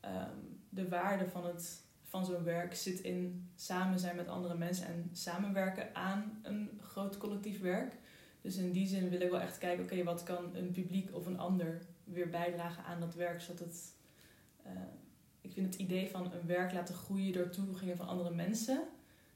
ehm, 0.00 0.36
de 0.68 0.88
waarde 0.88 1.28
van, 1.28 1.46
het, 1.46 1.80
van 2.02 2.24
zo'n 2.24 2.44
werk 2.44 2.74
zit 2.74 3.00
in 3.00 3.50
samen 3.56 3.98
zijn 3.98 4.16
met 4.16 4.28
andere 4.28 4.54
mensen 4.54 4.86
en 4.86 5.10
samenwerken 5.12 5.94
aan 5.94 6.38
een 6.42 6.80
groot 6.82 7.18
collectief 7.18 7.60
werk. 7.60 7.94
Dus 8.40 8.56
in 8.56 8.72
die 8.72 8.86
zin 8.86 9.08
wil 9.08 9.20
ik 9.20 9.30
wel 9.30 9.40
echt 9.40 9.58
kijken, 9.58 9.84
oké, 9.84 10.02
wat 10.02 10.22
kan 10.22 10.54
een 10.54 10.70
publiek 10.70 11.14
of 11.14 11.26
een 11.26 11.38
ander 11.38 11.82
weer 12.04 12.28
bijdragen 12.28 12.84
aan 12.84 13.00
dat 13.00 13.14
werk, 13.14 13.40
zodat 13.40 13.58
het... 13.58 13.92
eh, 14.62 14.72
ik 15.40 15.52
vind 15.52 15.66
het 15.66 15.82
idee 15.82 16.10
van 16.10 16.32
een 16.32 16.46
werk 16.46 16.72
laten 16.72 16.94
groeien 16.94 17.32
door 17.32 17.50
toevoegingen 17.50 17.96
van 17.96 18.08
andere 18.08 18.34
mensen, 18.34 18.88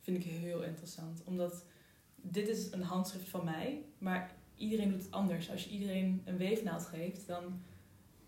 vind 0.04 0.16
ik 0.16 0.24
heel 0.24 0.62
interessant. 0.62 1.22
Omdat 1.24 1.64
dit 2.16 2.48
is 2.48 2.72
een 2.72 2.82
handschrift 2.82 3.28
van 3.28 3.44
mij, 3.44 3.84
maar 3.98 4.34
iedereen 4.56 4.90
doet 4.90 5.02
het 5.02 5.10
anders. 5.10 5.50
Als 5.50 5.64
je 5.64 5.70
iedereen 5.70 6.22
een 6.24 6.36
weefnaald 6.36 6.86
geeft, 6.86 7.26
dan 7.26 7.62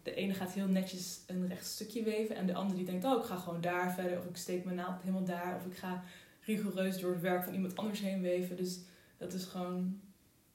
de 0.03 0.15
ene 0.15 0.35
gaat 0.35 0.53
heel 0.53 0.69
netjes 0.69 1.21
een 1.27 1.49
recht 1.49 1.67
stukje 1.67 2.03
weven 2.03 2.37
en 2.37 2.47
de 2.47 2.55
ander 2.55 2.77
die 2.77 2.85
denkt, 2.85 3.05
oh 3.05 3.19
ik 3.19 3.25
ga 3.25 3.37
gewoon 3.37 3.61
daar 3.61 3.95
verder 3.95 4.19
of 4.19 4.25
ik 4.25 4.37
steek 4.37 4.65
mijn 4.65 4.77
naald 4.77 5.01
helemaal 5.01 5.25
daar 5.25 5.57
of 5.57 5.67
ik 5.67 5.77
ga 5.77 6.05
rigoureus 6.41 6.99
door 6.99 7.13
het 7.13 7.21
werk 7.21 7.45
van 7.45 7.55
iemand 7.55 7.77
anders 7.77 8.01
heen 8.01 8.23
weven. 8.23 8.57
Dus 8.57 8.79
dat 9.17 9.33
is 9.33 9.45
gewoon 9.45 10.01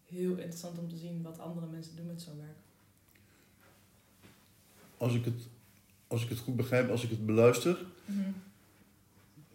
heel 0.05 0.31
interessant 0.31 0.77
om 0.77 0.89
te 0.89 0.97
zien 0.97 1.21
wat 1.21 1.39
andere 1.39 1.67
mensen 1.67 1.95
doen 1.95 2.05
met 2.05 2.21
zo'n 2.21 2.37
werk. 2.37 2.57
Als 4.97 5.13
ik 5.13 5.25
het, 5.25 5.47
als 6.07 6.23
ik 6.23 6.29
het 6.29 6.39
goed 6.39 6.55
begrijp, 6.55 6.89
als 6.89 7.03
ik 7.03 7.09
het 7.09 7.25
beluister, 7.25 7.85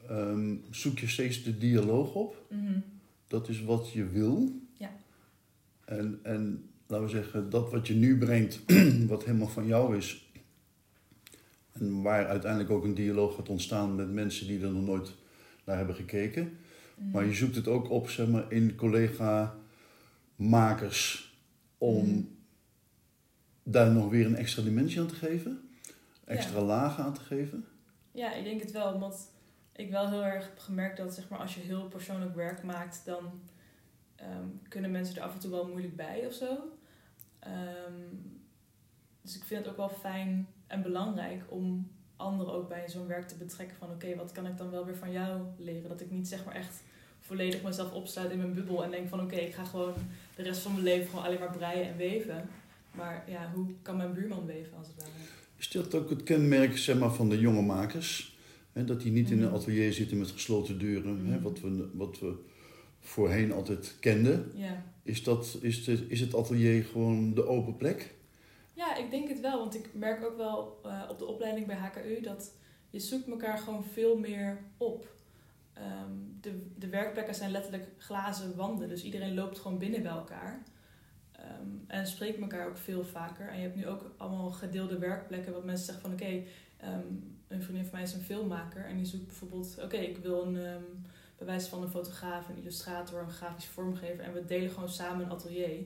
ehm, 0.08 0.54
zoek 0.70 0.98
je 0.98 1.08
steeds 1.08 1.42
de 1.42 1.58
dialoog 1.58 2.14
op. 2.14 2.46
Mhm. 2.50 2.78
Dat 3.26 3.48
is 3.48 3.62
wat 3.62 3.92
je 3.92 4.06
wil. 4.08 4.60
Ja. 4.72 4.90
En, 5.84 6.20
en 6.22 6.70
laten 6.86 7.06
we 7.06 7.10
zeggen, 7.12 7.50
dat 7.50 7.70
wat 7.70 7.86
je 7.86 7.94
nu 7.94 8.18
brengt, 8.18 8.60
wat 9.08 9.25
helemaal 9.25 9.48
van 9.48 9.66
jou 9.66 9.96
is. 9.96 10.30
En 11.72 12.02
waar 12.02 12.26
uiteindelijk 12.26 12.70
ook 12.70 12.84
een 12.84 12.94
dialoog 12.94 13.34
gaat 13.34 13.48
ontstaan 13.48 13.94
met 13.94 14.12
mensen 14.12 14.46
die 14.46 14.62
er 14.62 14.72
nog 14.72 14.84
nooit 14.84 15.14
naar 15.64 15.76
hebben 15.76 15.94
gekeken. 15.94 16.56
Mhm. 16.94 17.10
Maar 17.10 17.25
je 17.26 17.34
zoekt 17.34 17.54
het 17.56 17.68
ook 17.68 17.90
op 17.90 18.08
zeg 18.10 18.28
maar, 18.28 18.52
in 18.52 18.75
collega-makers 20.36 21.34
om 21.78 22.06
Mhm. 22.08 22.20
daar 23.62 23.92
nog 23.92 24.10
weer 24.10 24.26
een 24.26 24.36
extra 24.36 24.62
dimensie 24.62 25.00
aan 25.00 25.06
te 25.06 25.14
geven. 25.14 25.60
Extra 26.25 26.58
Ja. 26.58 26.64
lagen 26.64 27.04
aan 27.04 27.14
te 27.14 27.20
geven. 27.20 27.64
Ja, 28.12 28.34
ik 28.34 28.44
denk 28.44 28.60
het 28.60 28.72
wel. 28.72 28.92
Omdat 28.92 29.30
ik 29.76 29.90
wel 29.90 30.09
heel 30.09 30.25
erg 30.25 30.50
gemerkt 30.56 30.97
dat 30.97 31.14
zeg 31.14 31.28
maar, 31.28 31.38
als 31.38 31.54
je 31.54 31.61
heel 31.61 31.88
persoonlijk 31.88 32.35
werk 32.35 32.62
maakt, 32.62 33.02
dan 33.04 33.40
ehm, 34.16 34.49
kunnen 34.68 34.90
mensen 34.90 35.16
er 35.16 35.23
af 35.23 35.35
en 35.35 35.40
toe 35.40 35.50
wel 35.50 35.68
moeilijk 35.68 35.97
bij 35.97 36.26
of 36.26 36.33
zo. 36.33 36.59
Ehm, 37.38 37.92
dus 39.23 39.37
ik 39.37 39.45
vind 39.45 39.61
het 39.61 39.71
ook 39.71 39.76
wel 39.76 39.88
fijn 39.88 40.49
en 40.66 40.83
belangrijk 40.83 41.42
om 41.49 41.90
anderen 42.16 42.52
ook 42.52 42.68
bij 42.68 42.88
zo'n 42.88 43.06
werk 43.06 43.28
te 43.28 43.37
betrekken. 43.37 43.76
Van 43.76 43.90
oké, 43.90 44.16
wat 44.16 44.33
kan 44.33 44.47
ik 44.47 44.56
dan 44.56 44.71
wel 44.71 44.85
weer 44.85 44.97
van 44.97 45.12
jou 45.12 45.40
leren? 45.59 45.88
Dat 45.88 46.00
ik 46.00 46.11
niet 46.11 46.28
zeg 46.28 46.45
maar 46.45 46.54
echt 46.54 46.83
volledig 47.21 47.62
mezelf 47.62 47.92
opsluit 47.92 48.30
in 48.30 48.38
mijn 48.38 48.54
bubbel 48.54 48.85
en 48.85 48.90
denk 48.90 49.09
van 49.09 49.21
oké, 49.21 49.37
ik 49.37 49.54
ga 49.54 49.64
gewoon 49.64 49.95
de 50.37 50.42
rest 50.42 50.61
van 50.61 50.73
mijn 50.73 50.85
leven 50.85 51.09
gewoon 51.09 51.25
alleen 51.25 51.38
maar 51.38 51.56
breien 51.56 51.88
en 51.88 51.97
weven. 51.97 52.49
Maar 52.90 53.25
ja, 53.28 53.50
hoe 53.54 53.66
kan 53.83 53.97
mijn 53.97 54.12
buurman 54.12 54.47
weven 54.47 54.78
als 54.78 54.87
het 54.87 54.97
ware? 54.97 55.11
Is 55.56 55.68
dat 55.68 55.95
ook 55.95 56.11
het 56.11 56.23
kenmerk 56.23 56.78
zeg 56.78 56.99
maar, 56.99 57.12
van 57.12 57.28
de 57.28 57.38
jonge 57.38 57.62
makers? 57.62 58.36
Hè, 58.76 58.85
dat 58.85 59.00
die 59.00 59.12
niet 59.12 59.30
in 59.30 59.38
een 59.40 59.47
Mhm. 59.47 59.54
atelier 59.54 59.92
zitten 59.92 60.18
met 60.18 60.30
gesloten 60.30 60.78
deuren, 60.78 61.26
hè, 61.26 61.35
Mhm. 61.35 61.42
wat, 61.42 61.61
we, 61.61 61.88
wat 61.92 62.18
we 62.18 62.35
voorheen 63.00 63.52
altijd 63.52 63.97
kenden. 64.00 64.50
Ja. 64.54 64.85
Is, 65.02 65.23
dat, 65.23 65.59
is, 65.61 65.85
de, 65.85 66.04
is 66.09 66.21
het 66.21 66.35
atelier 66.35 66.85
gewoon 66.85 67.35
de 67.35 67.47
open 67.47 67.76
plek? 67.76 68.14
Ja, 68.73 68.97
ik 68.97 69.11
denk 69.11 69.28
het 69.28 69.40
wel. 69.40 69.59
Want 69.59 69.75
ik 69.75 69.90
merk 69.95 70.25
ook 70.25 70.37
wel 70.37 70.80
eh, 70.85 71.02
op 71.11 71.18
de 71.18 71.25
opleiding 71.26 71.66
bij 71.66 71.76
HKU 71.76 72.21
dat 72.23 72.52
je 72.90 72.99
zoekt 73.00 73.28
elkaar 73.28 73.59
gewoon 73.59 73.85
veel 73.85 74.18
meer 74.18 74.59
op. 74.76 75.14
Ehm, 75.73 76.11
de, 76.40 76.66
de 76.78 76.88
werkplekken 76.88 77.35
zijn 77.35 77.50
letterlijk 77.50 77.88
glazen 77.99 78.56
wanden. 78.56 78.88
Dus 78.88 79.02
iedereen 79.04 79.35
loopt 79.35 79.59
gewoon 79.59 79.78
binnen 79.78 80.02
bij 80.02 80.12
elkaar. 80.12 80.62
Ehm, 81.33 81.68
en 81.87 82.06
spreekt 82.06 82.40
elkaar 82.40 82.68
ook 82.68 82.76
veel 82.76 83.04
vaker. 83.04 83.49
En 83.49 83.56
je 83.56 83.62
hebt 83.62 83.76
nu 83.76 83.87
ook 83.87 84.14
allemaal 84.16 84.50
gedeelde 84.50 84.99
werkplekken. 84.99 85.52
Wat 85.52 85.64
mensen 85.64 85.85
zeggen 85.87 86.02
van 86.04 86.12
oké, 86.12 86.42
ehm, 86.76 87.06
een 87.48 87.62
vriendin 87.62 87.84
van 87.84 87.94
mij 87.94 88.02
is 88.02 88.12
een 88.12 88.20
filmmaker. 88.20 88.84
En 88.84 88.96
die 88.96 89.06
zoekt 89.06 89.26
bijvoorbeeld, 89.26 89.76
oké, 89.82 89.96
ik 89.96 90.16
wil 90.16 90.42
een 90.42 90.56
ehm 90.56 90.82
bewijs 91.38 91.66
van 91.66 91.82
een 91.82 91.88
fotograaf, 91.88 92.48
een 92.48 92.56
illustrator, 92.56 93.20
een 93.20 93.30
grafisch 93.30 93.66
vormgever. 93.66 94.24
En 94.24 94.32
we 94.32 94.44
delen 94.44 94.70
gewoon 94.70 94.88
samen 94.88 95.24
een 95.24 95.30
atelier. 95.30 95.84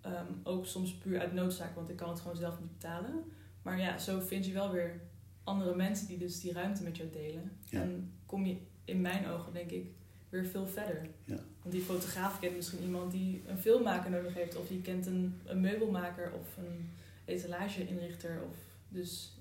Ehm, 0.00 0.32
ook 0.42 0.66
soms 0.66 0.94
puur 0.94 1.20
uit 1.20 1.32
noodzaak, 1.32 1.74
want 1.74 1.88
ik 1.88 1.96
kan 1.96 2.08
het 2.08 2.20
gewoon 2.20 2.36
zelf 2.36 2.60
niet 2.60 2.72
betalen. 2.72 3.24
Maar 3.62 3.80
ja, 3.80 3.98
zo 3.98 4.20
vind 4.20 4.46
je 4.46 4.52
wel 4.52 4.70
weer 4.70 5.00
andere 5.44 5.76
mensen 5.76 6.06
die 6.06 6.18
dus 6.18 6.40
die 6.40 6.52
ruimte 6.52 6.82
met 6.82 6.96
jou 6.96 7.10
delen. 7.10 7.52
Ja. 7.64 7.80
En 7.80 8.12
kom 8.26 8.46
je 8.46 8.56
in 8.84 9.00
mijn 9.00 9.26
ogen, 9.26 9.52
denk 9.52 9.70
ik, 9.70 9.90
weer 10.28 10.46
veel 10.46 10.66
verder. 10.66 11.08
Ja. 11.24 11.38
Want 11.62 11.74
die 11.74 11.82
fotograaf 11.82 12.40
kent 12.40 12.56
misschien 12.56 12.82
iemand 12.82 13.12
die 13.12 13.42
een 13.46 13.58
filmmaker 13.58 14.10
nodig 14.10 14.34
heeft. 14.34 14.56
Of 14.56 14.68
die 14.68 14.80
kent 14.80 15.06
een, 15.06 15.40
een 15.44 15.60
meubelmaker 15.60 16.32
of 16.32 16.56
een 16.56 16.90
etalageinrichter. 17.24 18.42
Of, 18.48 18.56
dus 18.88 19.35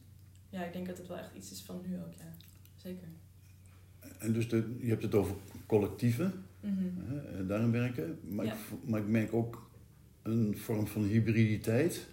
ja, 0.50 0.64
ik 0.66 0.74
denk 0.74 0.88
dat 0.88 0.98
het 0.98 1.08
wel 1.08 1.18
echt 1.18 1.36
iets 1.36 1.52
is 1.52 1.62
van 1.62 1.82
nu 1.88 1.96
ook, 1.98 2.14
ja. 2.18 2.34
Zeker. 2.75 3.08
En 4.20 4.34
dus 4.34 4.50
de, 4.50 4.75
je 4.80 4.90
hebt 4.90 5.04
het 5.04 5.16
over 5.16 5.36
collectieven, 5.66 6.34
Mhm. 6.60 6.84
hè, 7.08 7.38
en 7.38 7.48
daarin 7.48 7.72
werken. 7.72 8.20
Maar, 8.30 8.46
Ja. 8.46 8.54
ik, 8.54 8.60
maar 8.90 9.00
ik 9.02 9.08
merk 9.08 9.34
ook 9.34 9.70
een 10.22 10.58
vorm 10.58 10.88
van 10.88 11.04
hybriditeit. 11.04 12.08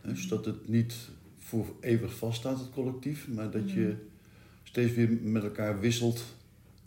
Hè, 0.00 0.10
Mhm. 0.10 0.18
zodat 0.20 0.44
het 0.44 0.68
niet 0.68 0.94
voor 1.38 1.76
eeuwig 1.80 2.16
vaststaat, 2.18 2.58
het 2.58 2.70
collectief. 2.70 3.28
Maar 3.28 3.50
dat 3.50 3.64
Mhm. 3.64 3.78
je 3.80 3.96
steeds 4.62 4.94
weer 4.94 5.10
met 5.10 5.42
elkaar 5.42 5.80
wisselt 5.80 6.24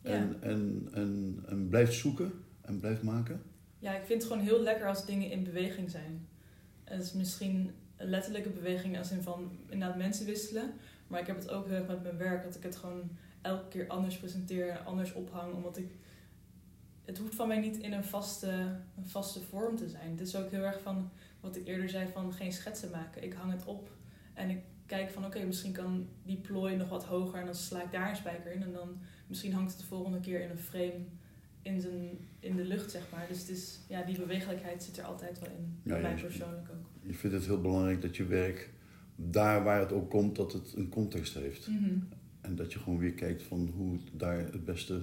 Ja. 0.04 0.10
en, 0.10 0.38
en, 0.42 0.88
en, 0.92 1.40
en 1.48 1.68
blijft 1.70 1.94
zoeken 1.94 2.32
en 2.62 2.80
blijft 2.80 3.04
maken. 3.04 3.42
Ja, 3.80 3.96
ik 3.98 4.06
vind 4.06 4.22
het 4.22 4.32
gewoon 4.32 4.48
heel 4.48 4.62
lekker 4.64 4.88
als 4.88 5.06
dingen 5.06 5.32
in 5.32 5.44
beweging 5.44 5.90
zijn. 5.92 6.28
Het 6.84 7.04
is 7.04 7.14
misschien 7.14 7.72
letterlijke 8.00 8.50
beweging 8.50 8.98
als 8.98 9.12
in 9.12 9.22
van 9.22 9.52
inderdaad 9.70 9.98
mensen 9.98 10.26
wisselen. 10.26 10.74
Maar 11.08 11.20
ik 11.20 11.28
heb 11.28 11.36
het 11.36 11.50
ook 11.50 11.68
heel 11.68 11.76
erg 11.76 11.88
met 11.88 12.04
mijn 12.04 12.18
werk. 12.18 12.44
Dat 12.44 12.56
ik 12.56 12.64
het 12.64 12.76
gewoon 12.76 13.10
elke 13.42 13.68
keer 13.68 13.88
anders 13.88 14.18
presenteer 14.18 14.70
en 14.70 14.86
anders 14.86 15.14
ophang. 15.14 15.54
Omdat 15.54 15.78
ik... 15.78 15.92
Het 17.06 17.18
hoeft 17.18 17.36
van 17.36 17.48
mij 17.48 17.60
niet 17.60 17.78
in 17.78 17.94
een 17.94 18.04
vaste, 18.04 18.52
een 18.98 19.08
vaste 19.08 19.42
vorm 19.42 19.76
te 19.76 19.90
zijn. 19.90 20.12
Het 20.12 20.22
is 20.22 20.36
ook 20.36 20.52
heel 20.52 20.64
erg 20.64 20.82
van 20.82 21.10
wat 21.40 21.56
ik 21.56 21.68
eerder 21.68 21.90
zei 21.90 22.08
van 22.14 22.34
geen 22.34 22.54
schetsen 22.54 22.92
maken. 22.92 23.24
Ik 23.24 23.34
hang 23.34 23.52
het 23.52 23.66
op 23.66 23.90
en 24.34 24.50
ik 24.50 24.60
kijk 24.86 25.10
van 25.10 25.26
oké, 25.26 25.44
misschien 25.44 25.72
kan 25.72 26.08
die 26.24 26.38
plooi 26.38 26.76
nog 26.76 26.90
wat 26.90 27.06
hoger. 27.06 27.40
En 27.40 27.46
dan 27.46 27.56
sla 27.56 27.84
ik 27.84 27.92
daar 27.92 28.10
een 28.10 28.16
spijker 28.16 28.52
in. 28.52 28.64
En 28.64 28.72
dan 28.72 28.98
misschien 29.28 29.54
hangt 29.54 29.72
het 29.72 29.80
de 29.80 29.86
volgende 29.86 30.20
keer 30.20 30.42
in 30.42 30.50
een 30.50 30.58
frame 30.58 31.06
in, 31.62 31.82
zijn, 31.82 32.28
in 32.40 32.56
de 32.56 32.64
lucht, 32.64 32.92
zeg 32.92 33.04
maar. 33.12 33.28
Dus 33.28 33.40
het 33.40 33.50
is, 33.50 33.80
ja, 33.88 34.02
die 34.02 34.20
bewegelijkheid 34.20 34.84
zit 34.84 34.98
er 34.98 35.04
altijd 35.04 35.40
wel 35.40 35.50
in. 35.50 35.80
Ja, 35.84 35.92
bij 35.92 36.02
mij 36.02 36.22
persoonlijk 36.22 36.70
ook. 36.70 36.89
Je 37.10 37.16
vindt 37.16 37.36
het 37.36 37.46
heel 37.46 37.62
belangrijk 37.62 38.02
dat 38.02 38.18
je 38.18 38.26
werk, 38.26 38.70
daar 39.16 39.64
waar 39.64 39.80
het 39.80 39.92
ook 39.92 40.10
komt, 40.10 40.36
dat 40.36 40.54
het 40.54 40.74
een 40.76 40.90
context 40.90 41.34
heeft. 41.34 41.68
Mhm. 41.68 41.94
En 42.42 42.56
dat 42.56 42.74
je 42.74 42.80
gewoon 42.80 43.00
weer 43.00 43.14
kijkt 43.14 43.44
van 43.44 43.70
hoe 43.76 43.94
het 43.94 44.02
daar 44.20 44.38
het 44.40 44.66
beste 44.66 45.02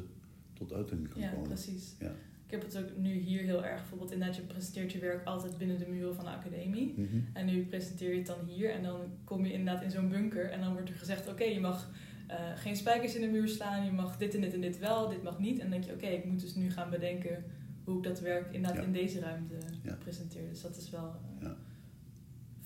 tot 0.52 0.72
uiting 0.72 1.08
kan 1.08 1.20
Ja, 1.22 1.30
komen. 1.30 1.46
precies. 1.48 1.94
Ja. 2.00 2.10
Ik 2.46 2.52
heb 2.52 2.62
het 2.62 2.78
ook 2.78 2.96
nu 2.96 3.12
hier 3.12 3.40
heel 3.40 3.64
erg. 3.64 3.80
Bijvoorbeeld 3.80 4.12
inderdaad, 4.12 4.36
je 4.36 4.42
presenteert 4.42 4.92
je 4.92 4.98
werk 4.98 5.24
altijd 5.26 5.58
binnen 5.58 5.78
de 5.78 5.86
muren 5.86 6.14
van 6.14 6.24
de 6.24 6.30
academie. 6.30 6.94
Mhm. 6.96 7.16
En 7.32 7.46
nu 7.46 7.64
presenteer 7.64 8.10
je 8.10 8.16
het 8.16 8.26
dan 8.26 8.44
hier 8.46 8.70
en 8.70 8.82
dan 8.82 9.00
kom 9.24 9.44
je 9.46 9.52
inderdaad 9.52 9.82
in 9.82 9.90
zo'n 9.90 10.08
bunker 10.08 10.50
en 10.50 10.60
dan 10.60 10.72
wordt 10.72 10.88
er 10.88 10.94
gezegd, 10.96 11.28
oké, 11.28 11.44
je 11.44 11.60
mag 11.60 11.90
eh, 12.26 12.36
geen 12.56 12.76
spijkers 12.76 13.14
in 13.14 13.20
de 13.20 13.26
muur 13.28 13.48
slaan, 13.48 13.84
je 13.84 13.92
mag 13.92 14.16
dit 14.16 14.34
en 14.34 14.40
dit 14.40 14.54
en 14.54 14.60
dit 14.60 14.78
wel, 14.78 15.08
dit 15.08 15.22
mag 15.22 15.38
niet. 15.38 15.54
En 15.58 15.60
dan 15.60 15.70
denk 15.70 15.84
je, 15.84 15.92
oké, 15.92 16.06
ik 16.06 16.24
moet 16.24 16.40
dus 16.40 16.54
nu 16.54 16.70
gaan 16.70 16.90
bedenken 16.90 17.44
hoe 17.84 17.96
ik 17.96 18.02
dat 18.02 18.20
werk 18.20 18.52
inderdaad 18.52 18.78
Ja. 18.80 18.86
in 18.86 18.92
deze 18.92 19.20
ruimte 19.20 19.54
Ja. 19.82 19.94
presenteer. 19.94 20.48
Dus 20.48 20.62
dat 20.62 20.76
is 20.76 20.90
wel, 20.90 21.04
eh, 21.38 21.42
Ja. 21.42 21.56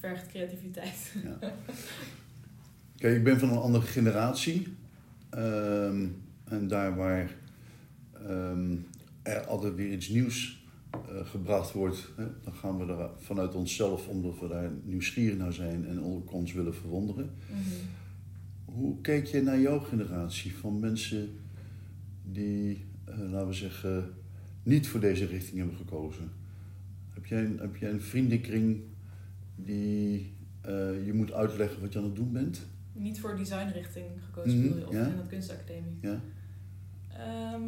Vergt 0.00 0.26
creativiteit. 0.26 1.14
Kijk, 3.00 3.16
ik 3.16 3.24
ben 3.24 3.38
van 3.38 3.50
een 3.50 3.58
andere 3.58 3.86
generatie. 3.86 4.76
Ehm, 5.30 6.06
en 6.44 6.68
daar 6.68 6.96
waar 6.96 7.36
ehm, 8.12 8.76
er 9.22 9.46
altijd 9.46 9.74
weer 9.74 9.92
iets 9.92 10.08
nieuws 10.08 10.64
eh, 10.90 11.26
gebracht 11.26 11.72
wordt, 11.72 12.08
hè, 12.16 12.24
dan 12.44 12.54
gaan 12.54 12.78
we 12.78 12.92
er 12.92 13.10
vanuit 13.16 13.54
onszelf, 13.54 14.08
omdat 14.08 14.38
we 14.38 14.48
daar 14.48 14.70
nieuwsgierig 14.84 15.38
naar 15.38 15.52
zijn 15.52 15.86
en 15.86 16.04
ook 16.04 16.32
ons 16.32 16.52
willen 16.52 16.74
verwonderen. 16.74 17.30
Mhm. 17.46 17.58
Hoe 18.64 19.00
kijk 19.00 19.26
je 19.26 19.42
naar 19.42 19.60
jouw 19.60 19.78
generatie 19.78 20.56
van 20.56 20.78
mensen 20.78 21.28
die, 22.22 22.84
eh, 23.04 23.18
laten 23.18 23.48
we 23.48 23.54
zeggen, 23.54 24.14
niet 24.62 24.88
voor 24.88 25.00
deze 25.00 25.26
richting 25.26 25.58
hebben 25.58 25.76
gekozen? 25.76 26.30
Heb 27.10 27.26
jij 27.26 27.44
een, 27.44 27.58
heb 27.58 27.76
jij 27.76 27.90
een 27.90 28.02
vriendenkring 28.02 28.80
die 29.64 30.34
eh, 30.60 31.06
je 31.06 31.12
moet 31.12 31.32
uitleggen 31.32 31.80
wat 31.80 31.92
je 31.92 31.98
aan 31.98 32.04
het 32.04 32.16
doen 32.16 32.32
bent? 32.32 32.66
Niet 32.92 33.20
voor 33.20 33.36
designrichting 33.36 34.06
gekozen, 34.24 34.62
bedoel 34.62 34.78
je, 34.78 34.86
of 34.86 34.92
ja. 34.94 35.06
in 35.06 35.16
dat 35.16 35.26
kunstacademie. 35.26 35.98
Ja? 36.00 36.20
Ehm, 37.12 37.62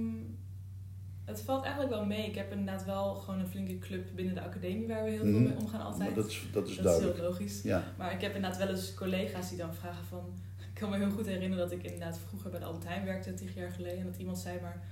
het 1.24 1.40
valt 1.40 1.62
eigenlijk 1.62 1.92
wel 1.94 2.04
mee. 2.06 2.26
Ik 2.28 2.34
heb 2.34 2.50
inderdaad 2.52 2.84
wel 2.84 3.14
gewoon 3.14 3.40
een 3.40 3.46
flinke 3.46 3.78
club 3.78 4.06
binnen 4.14 4.34
de 4.34 4.40
academie 4.40 4.86
waar 4.86 5.04
we 5.04 5.10
heel 5.10 5.18
veel 5.22 5.30
Mhm. 5.32 5.42
mee 5.42 5.56
omgaan 5.56 5.80
altijd. 5.80 6.14
Maar 6.14 6.22
dat 6.22 6.30
is, 6.30 6.42
dat 6.52 6.68
is 6.68 6.74
dat 6.74 6.84
duidelijk. 6.84 7.14
is 7.14 7.20
heel 7.20 7.30
logisch. 7.30 7.62
Ja, 7.62 7.84
Maar 7.98 8.12
ik 8.12 8.20
heb 8.20 8.34
inderdaad 8.34 8.58
wel 8.58 8.68
eens 8.68 8.94
collega's 8.94 9.48
die 9.48 9.58
dan 9.58 9.74
vragen 9.74 10.04
van... 10.04 10.20
Ik 10.74 10.80
kan 10.80 10.90
me 10.90 10.96
heel 10.96 11.10
goed 11.10 11.26
herinneren 11.26 11.56
dat 11.68 11.72
ik 11.72 11.82
inderdaad 11.82 12.18
vroeger 12.18 12.50
bij 12.50 12.60
de 12.60 12.64
Albert 12.66 12.84
Heijn 12.84 13.04
werkte, 13.04 13.34
tien 13.34 13.48
jaar 13.54 13.70
geleden. 13.70 13.98
En 13.98 14.04
dat 14.06 14.16
iemand 14.16 14.38
zei 14.38 14.60
maar... 14.60 14.82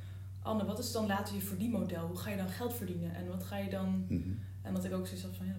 Anne, 0.43 0.65
wat 0.65 0.79
is 0.79 0.93
dan 0.93 1.07
later 1.07 1.35
je 1.35 1.41
verdienmodel? 1.41 2.07
Hoe 2.07 2.17
ga 2.17 2.31
je 2.31 2.37
dan 2.37 2.49
geld 2.49 2.75
verdienen? 2.75 3.15
En 3.15 3.29
wat 3.29 3.45
ga 3.45 3.59
je 3.59 3.71
dan... 3.71 4.05
mhm. 4.09 4.21
En 4.63 4.75
dat 4.75 4.85
ik 4.85 4.93
ook 4.93 5.07
zoiets 5.07 5.25
had 5.25 5.37
van... 5.37 5.47
Ja, 5.47 5.57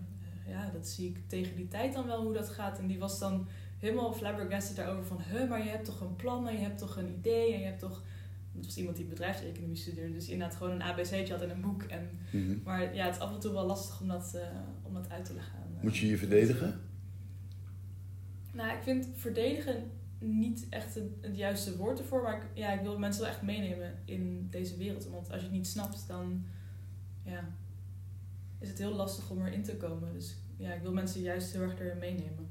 ja, 0.47 0.69
dat 0.69 0.87
zie 0.87 1.07
ik 1.09 1.19
tegen 1.27 1.55
die 1.55 1.67
tijd 1.67 1.93
dan 1.93 2.05
wel 2.07 2.23
hoe 2.23 2.33
dat 2.33 2.49
gaat. 2.49 2.79
En 2.79 2.87
die 2.87 2.99
was 2.99 3.19
dan 3.19 3.47
helemaal 3.77 4.13
flabbergasted 4.13 4.75
daarover 4.75 5.05
van... 5.05 5.21
Huh, 5.31 5.49
maar 5.49 5.63
je 5.63 5.69
hebt 5.69 5.85
toch 5.85 6.01
een 6.01 6.15
plan 6.15 6.47
en 6.47 6.53
je 6.55 6.61
hebt 6.61 6.77
toch 6.77 6.97
een 6.97 7.13
idee 7.17 7.53
en 7.53 7.59
je 7.59 7.65
hebt 7.65 7.79
toch... 7.79 8.03
Dat 8.53 8.65
was 8.65 8.77
iemand 8.77 8.95
die 8.97 9.05
bedrijfseconomie 9.05 9.75
studeerde. 9.75 10.13
Dus 10.13 10.27
inderdaad 10.29 10.57
gewoon 10.57 10.71
een 10.73 10.81
ABC'tje 10.81 11.33
had 11.33 11.41
en 11.41 11.49
een 11.49 11.61
boek. 11.61 11.83
En, 11.83 12.09
Mhm. 12.31 12.55
maar 12.63 12.95
ja, 12.95 13.05
het 13.05 13.15
is 13.15 13.21
af 13.21 13.33
en 13.33 13.39
toe 13.39 13.53
wel 13.53 13.65
lastig 13.65 14.01
om 14.01 14.07
dat, 14.07 14.33
eh, 14.35 14.41
om 14.83 14.93
dat 14.93 15.09
uit 15.09 15.25
te 15.25 15.33
leggen. 15.33 15.53
eh, 15.77 15.83
Moet 15.83 15.97
je 15.97 16.07
je 16.07 16.17
verdedigen? 16.17 16.81
Nou, 18.53 18.77
ik 18.77 18.83
vind 18.83 19.07
verdedigen 19.15 19.91
niet 20.19 20.65
echt 20.69 20.95
het, 20.95 21.03
het 21.21 21.37
juiste 21.37 21.77
woord 21.77 21.99
ervoor. 21.99 22.21
Maar 22.21 22.35
ik, 22.35 22.43
ja, 22.53 22.71
ik 22.73 22.81
wil 22.81 22.99
mensen 22.99 23.21
wel 23.21 23.31
echt 23.31 23.41
meenemen 23.41 23.93
in 24.05 24.47
deze 24.49 24.77
wereld. 24.77 25.05
Want 25.07 25.27
als 25.31 25.37
je 25.39 25.45
het 25.47 25.55
niet 25.55 25.67
snapt, 25.67 26.07
dan 26.07 26.45
ja, 27.23 27.49
is 28.61 28.69
het 28.69 28.77
heel 28.77 28.95
lastig 28.95 29.29
om 29.29 29.45
erin 29.45 29.63
te 29.63 29.75
komen. 29.75 30.13
Dus 30.13 30.35
ja, 30.57 30.73
ik 30.73 30.81
wil 30.81 30.93
mensen 30.93 31.21
juist 31.21 31.51
heel 31.53 31.61
erg 31.61 31.79
erin 31.79 31.97
meenemen. 31.99 32.47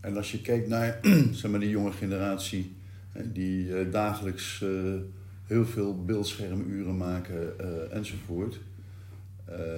En 0.00 0.16
als 0.16 0.32
je 0.32 0.40
kijkt 0.40 0.68
naar 0.68 0.98
zeg 1.32 1.50
maar, 1.50 1.60
die 1.60 1.68
jonge 1.70 1.92
generatie, 1.92 2.76
die 3.32 3.74
eh, 3.78 3.92
dagelijks 3.92 4.62
eh, 4.62 4.94
heel 5.44 5.66
veel 5.66 6.04
beeldschermuren 6.04 6.96
maken 6.96 7.58
eh, 7.60 7.96
enzovoort. 7.96 8.60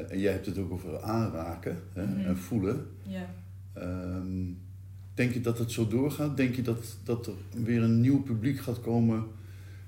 En 0.08 0.18
jij 0.18 0.32
hebt 0.32 0.46
het 0.46 0.58
ook 0.58 0.72
over 0.72 1.00
aanraken 1.02 1.78
hè, 1.92 2.06
Mhm. 2.06 2.20
en 2.26 2.36
voelen. 2.36 2.86
Ja. 3.02 3.34
Ehm, 3.72 4.46
denk 5.14 5.32
je 5.32 5.40
dat 5.40 5.58
het 5.58 5.72
zo 5.72 5.88
doorgaat? 5.88 6.36
Denk 6.36 6.54
je 6.54 6.62
dat, 6.62 6.96
dat 7.04 7.26
er 7.26 7.32
weer 7.64 7.82
een 7.82 8.00
nieuw 8.00 8.22
publiek 8.22 8.60
gaat 8.60 8.80
komen 8.80 9.24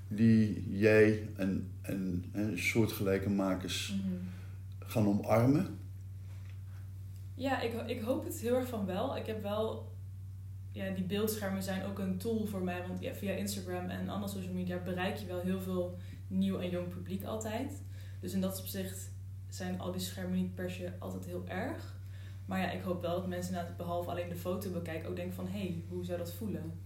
die 0.07 0.63
jij 0.69 1.27
en, 1.35 1.67
en, 1.81 2.23
hè, 2.31 2.57
soortgelijke 2.57 3.29
makers 3.29 3.95
Mhm. 3.95 4.13
Gaan 4.93 5.07
omarmen? 5.07 5.79
Ja, 7.35 7.61
ik, 7.61 7.73
ik 7.73 8.01
hoop 8.01 8.23
het 8.23 8.39
heel 8.39 8.55
erg 8.55 8.67
van 8.67 8.85
wel. 8.85 9.17
Ik 9.17 9.25
heb 9.25 9.41
wel... 9.41 9.91
Ja, 10.71 10.89
die 10.89 11.03
beeldschermen 11.03 11.63
zijn 11.63 11.85
ook 11.85 11.99
een 11.99 12.17
tool 12.17 12.45
voor 12.45 12.63
mij. 12.63 12.87
Want 12.87 12.99
ja, 12.99 13.13
via 13.13 13.33
Instagram 13.33 13.89
en 13.89 14.09
andere 14.09 14.31
social 14.31 14.53
media 14.53 14.77
bereik 14.77 15.17
je 15.17 15.25
wel 15.25 15.39
heel 15.39 15.61
veel 15.61 15.97
nieuw 16.27 16.59
en 16.59 16.69
jong 16.69 16.89
publiek 16.89 17.23
altijd. 17.23 17.81
Dus 18.19 18.33
in 18.33 18.41
dat 18.41 18.59
opzicht 18.59 19.11
zijn 19.49 19.79
al 19.79 19.91
die 19.91 20.01
schermen 20.01 20.37
niet 20.37 20.55
per 20.55 20.71
se 20.71 20.91
altijd 20.99 21.25
heel 21.25 21.47
erg. 21.47 21.95
Maar 22.45 22.59
ja, 22.59 22.71
ik 22.71 22.83
hoop 22.83 23.01
wel 23.01 23.15
dat 23.15 23.27
mensen 23.27 23.53
inderdaad 23.53 23.77
behalve 23.77 24.09
alleen 24.09 24.29
de 24.29 24.35
foto 24.35 24.71
bekijken 24.71 25.09
ook 25.09 25.15
denken 25.15 25.35
van... 25.35 25.47
hé, 25.47 25.59
hey, 25.59 25.83
hoe 25.89 26.05
zou 26.05 26.17
dat 26.17 26.33
voelen? 26.33 26.79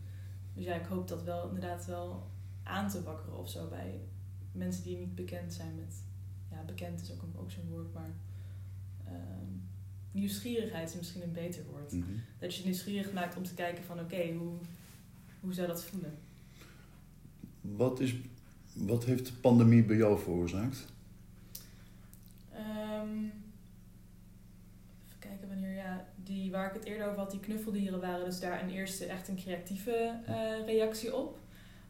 Dus 0.53 0.65
ja, 0.65 0.75
ik 0.75 0.85
hoop 0.85 1.07
dat 1.07 1.23
wel 1.23 1.47
inderdaad 1.47 1.85
wel 1.85 2.31
aan 2.63 2.89
te 2.89 3.03
wakkeren 3.03 3.37
of 3.37 3.49
zo 3.49 3.67
bij 3.67 3.99
mensen 4.51 4.83
die 4.83 4.97
niet 4.97 5.15
bekend 5.15 5.53
zijn 5.53 5.75
met... 5.75 6.03
Ja, 6.57 6.63
bekend 6.65 7.01
is 7.01 7.11
ook, 7.11 7.21
een- 7.21 7.39
ook 7.39 7.51
zo'n 7.51 7.69
woord, 7.69 7.93
maar... 7.93 8.09
ehm, 9.05 9.45
nieuwsgierigheid 10.11 10.89
is 10.89 10.95
misschien 10.95 11.23
een 11.23 11.31
beter 11.31 11.63
woord. 11.71 11.91
Mhm. 11.91 12.11
Dat 12.39 12.53
je 12.55 12.59
je 12.61 12.65
nieuwsgierig 12.67 13.13
maakt 13.13 13.37
om 13.37 13.43
te 13.43 13.53
kijken 13.53 13.83
van 13.83 13.99
oké, 13.99 14.33
hoe, 14.33 14.53
hoe 15.39 15.53
zou 15.53 15.67
dat 15.67 15.83
voelen? 15.83 16.17
Wat, 17.61 17.99
is, 17.99 18.15
wat 18.73 19.05
heeft 19.05 19.25
de 19.25 19.33
pandemie 19.33 19.83
bij 19.83 19.95
jou 19.97 20.19
veroorzaakt? 20.19 20.85
Ehm, 22.53 23.23
even 25.05 25.19
kijken 25.19 25.47
wanneer, 25.47 25.75
ja, 25.75 26.07
die 26.23 26.51
waar 26.51 26.67
ik 26.67 26.73
het 26.73 26.83
eerder 26.83 27.05
over 27.07 27.19
had, 27.19 27.31
die 27.31 27.39
knuffeldieren 27.39 27.99
waren 27.99 28.25
dus 28.25 28.39
daar 28.39 28.63
een 28.63 28.69
eerste 28.69 29.05
echt 29.05 29.27
een 29.27 29.35
creatieve 29.35 30.19
eh, 30.25 30.65
reactie 30.65 31.15
op. 31.15 31.39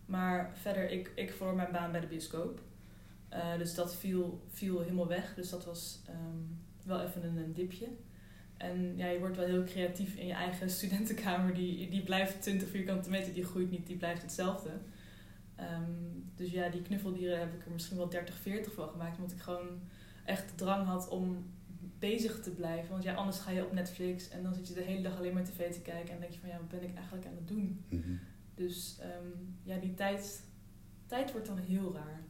Maar 0.06 0.52
verder, 0.62 0.90
ik, 0.92 1.12
ik 1.16 1.32
verloor 1.32 1.56
mijn 1.56 1.72
baan 1.72 1.92
bij 1.92 2.02
de 2.02 2.08
bioscoop. 2.08 2.62
Eh, 3.30 3.58
dus 3.58 3.74
dat 3.74 3.96
viel, 3.96 4.44
viel 4.50 4.80
helemaal 4.80 5.08
weg. 5.08 5.34
Dus 5.36 5.50
dat 5.50 5.66
was 5.66 6.02
ehm, 6.08 6.38
wel 6.84 7.02
even 7.02 7.24
een, 7.24 7.38
een 7.38 7.54
dipje. 7.54 7.88
En 8.58 8.98
ja, 8.98 9.08
je 9.08 9.20
wordt 9.20 9.36
wel 9.36 9.46
heel 9.46 9.64
creatief 9.64 10.16
in 10.16 10.28
je 10.28 10.34
eigen 10.34 10.70
studentenkamer. 10.78 11.54
Die, 11.54 11.90
die 11.90 12.04
blijft 12.04 12.42
20 12.42 12.70
vierkante 12.70 13.10
meter, 13.10 13.34
die 13.34 13.46
groeit 13.46 13.72
niet, 13.72 13.88
die 13.88 13.98
blijft 13.98 14.22
hetzelfde. 14.22 14.70
Ehm, 15.56 15.92
dus 16.36 16.52
ja, 16.52 16.70
die 16.70 16.82
knuffeldieren 16.82 17.40
heb 17.40 17.54
ik 17.54 17.66
er 17.66 17.72
misschien 17.72 17.98
wel 17.98 18.10
30, 18.10 18.36
40 18.36 18.74
van 18.74 18.90
gemaakt. 18.90 19.18
Omdat 19.18 19.32
ik 19.32 19.42
gewoon 19.42 19.80
echt 20.26 20.50
de 20.50 20.56
drang 20.56 20.86
had 20.86 21.10
om 21.10 21.46
bezig 22.00 22.42
te 22.42 22.52
blijven. 22.52 22.92
Want 22.92 23.04
ja, 23.04 23.14
anders 23.14 23.40
ga 23.40 23.52
je 23.52 23.66
op 23.66 23.72
Netflix 23.72 24.30
en 24.30 24.44
dan 24.44 24.54
zit 24.54 24.68
je 24.68 24.74
de 24.74 24.82
hele 24.82 25.02
dag 25.02 25.18
alleen 25.18 25.34
maar 25.34 25.44
tv 25.44 25.72
te 25.72 25.82
kijken. 25.82 26.14
En 26.14 26.20
denk 26.20 26.32
je 26.32 26.40
van 26.40 26.50
ja, 26.50 26.58
wat 26.58 26.70
ben 26.70 26.84
ik 26.84 26.96
eigenlijk 26.96 27.28
aan 27.28 27.36
het 27.36 27.48
doen? 27.48 27.86
Mhm. 27.90 28.16
Dus 28.56 28.98
ehm, 29.00 29.28
ja, 29.64 29.78
die 29.78 29.94
tijd, 29.94 30.44
tijd 31.06 31.32
wordt 31.32 31.48
dan 31.48 31.58
heel 31.58 31.94
raar. 31.94 32.22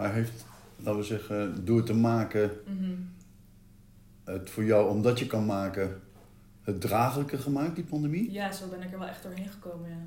Maar 0.00 0.12
heeft, 0.12 0.44
laten 0.76 1.00
we 1.00 1.06
zeggen, 1.06 1.64
door 1.64 1.82
te 1.84 1.94
maken, 1.94 2.50
Mhm. 2.66 2.94
het 4.24 4.50
voor 4.50 4.64
jou, 4.64 4.90
omdat 4.90 5.18
je 5.18 5.26
kan 5.26 5.46
maken, 5.46 6.00
het 6.62 6.80
draaglijker 6.80 7.38
gemaakt, 7.38 7.74
die 7.74 7.84
pandemie? 7.84 8.30
Ja, 8.32 8.52
zo 8.52 8.68
ben 8.68 8.82
ik 8.82 8.92
er 8.92 8.98
wel 8.98 9.08
echt 9.08 9.22
doorheen 9.22 9.48
gekomen, 9.48 9.90
ja. 9.90 10.02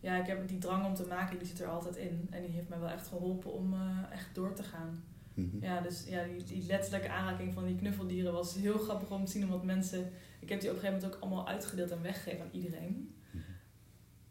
Ja, 0.00 0.16
ik 0.20 0.26
heb 0.26 0.48
die 0.48 0.58
drang 0.58 0.86
om 0.86 0.94
te 0.94 1.06
maken, 1.08 1.38
die 1.38 1.46
zit 1.48 1.60
er 1.60 1.66
altijd 1.66 1.96
in. 1.96 2.26
En 2.30 2.42
die 2.42 2.50
heeft 2.50 2.68
mij 2.68 2.78
wel 2.78 2.88
echt 2.88 3.06
geholpen 3.06 3.52
om 3.52 3.72
eh, 3.74 4.12
echt 4.12 4.34
door 4.34 4.54
te 4.54 4.62
gaan. 4.62 5.02
Mhm. 5.34 5.56
Ja, 5.60 5.80
dus 5.80 6.04
ja, 6.08 6.24
die, 6.24 6.44
die 6.44 6.66
letterlijke 6.66 7.08
aanraking 7.08 7.54
van 7.54 7.64
die 7.64 7.76
knuffeldieren 7.76 8.32
was 8.32 8.54
heel 8.54 8.78
grappig 8.78 9.10
om 9.10 9.24
te 9.24 9.30
zien. 9.30 9.44
Omdat 9.44 9.64
mensen... 9.64 10.10
Ik 10.40 10.48
heb 10.48 10.60
die 10.60 10.68
op 10.70 10.74
een 10.74 10.80
gegeven 10.80 11.00
moment 11.02 11.16
ook 11.16 11.22
allemaal 11.22 11.48
uitgedeeld 11.48 11.90
en 11.90 12.02
weggegeven 12.02 12.44
aan 12.44 12.60
iedereen. 12.60 13.14
Mhm. 13.30 13.42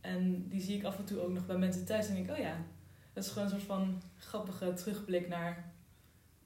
En 0.01 0.47
die 0.49 0.62
zie 0.62 0.77
ik 0.77 0.84
af 0.84 0.97
en 0.97 1.06
toe 1.06 1.19
ook 1.19 1.34
nog 1.34 1.45
bij 1.45 1.58
mensen 1.58 1.86
thuis. 1.86 2.08
En 2.08 2.13
denk 2.13 2.25
ik, 2.29 2.34
oh 2.34 2.38
ja, 2.39 2.56
dat 3.13 3.23
is 3.23 3.30
gewoon 3.30 3.43
een 3.43 3.49
soort 3.49 3.63
van 3.63 4.02
grappige 4.17 4.73
terugblik 4.73 5.28
naar... 5.28 5.71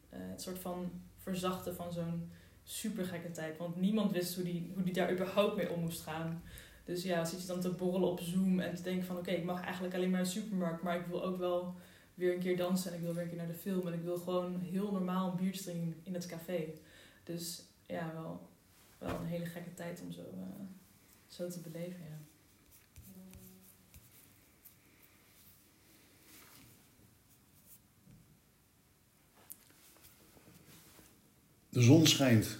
eh, 0.10 0.20
het 0.22 0.42
soort 0.42 0.60
van 0.60 0.92
verzachten 1.16 1.76
van 1.76 1.94
zo'n 1.94 2.32
super 2.64 3.06
gekke 3.06 3.32
tijd. 3.32 3.58
Want 3.58 3.76
niemand 3.76 4.12
wist 4.12 4.36
hoe 4.36 4.44
die, 4.44 4.72
hoe 4.74 4.84
die 4.84 4.94
daar 4.94 5.12
überhaupt 5.12 5.56
mee 5.56 5.72
om 5.72 5.80
moest 5.80 6.02
gaan. 6.02 6.44
Dus 6.84 7.04
ja, 7.04 7.26
zit 7.26 7.42
je 7.42 7.48
dan 7.48 7.60
te 7.60 7.70
borrelen 7.70 8.10
op 8.10 8.20
Zoom 8.20 8.60
en 8.60 8.76
te 8.76 8.82
denken 8.82 9.06
van... 9.06 9.18
Oké, 9.18 9.32
ik 9.32 9.44
mag 9.44 9.62
eigenlijk 9.62 9.96
alleen 9.96 10.10
maar 10.10 10.20
een 10.20 10.26
supermarkt, 10.26 10.84
maar 10.84 11.00
ik 11.00 11.06
wil 11.06 11.24
ook 11.24 11.38
wel 11.38 11.76
weer 12.14 12.34
een 12.34 12.40
keer 12.40 12.58
dansen 12.58 12.92
en 12.92 12.98
ik 12.98 13.04
wil 13.04 13.14
weer 13.14 13.24
een 13.24 13.30
keer 13.30 13.38
naar 13.38 13.48
de 13.48 13.54
film 13.54 13.88
en 13.88 13.94
ik 13.94 14.04
wil 14.04 14.18
gewoon 14.18 14.60
heel 14.60 14.92
normaal 14.92 15.30
een 15.30 15.36
biertje 15.36 15.64
drinken 15.64 16.00
in 16.04 16.14
het 16.14 16.26
café. 16.26 16.74
Dus 17.24 17.64
ja, 17.86 18.12
wel, 18.14 18.50
wel 18.98 19.20
een 19.20 19.26
hele 19.26 19.46
gekke 19.46 19.74
tijd 19.74 20.02
om 20.02 20.12
zo, 20.12 20.22
eh, 20.22 20.66
zo 21.28 21.50
te 21.50 21.60
beleven. 21.60 22.04
Ja. 22.04 22.27
De 31.78 31.84
zon 31.84 32.06
schijnt. 32.06 32.60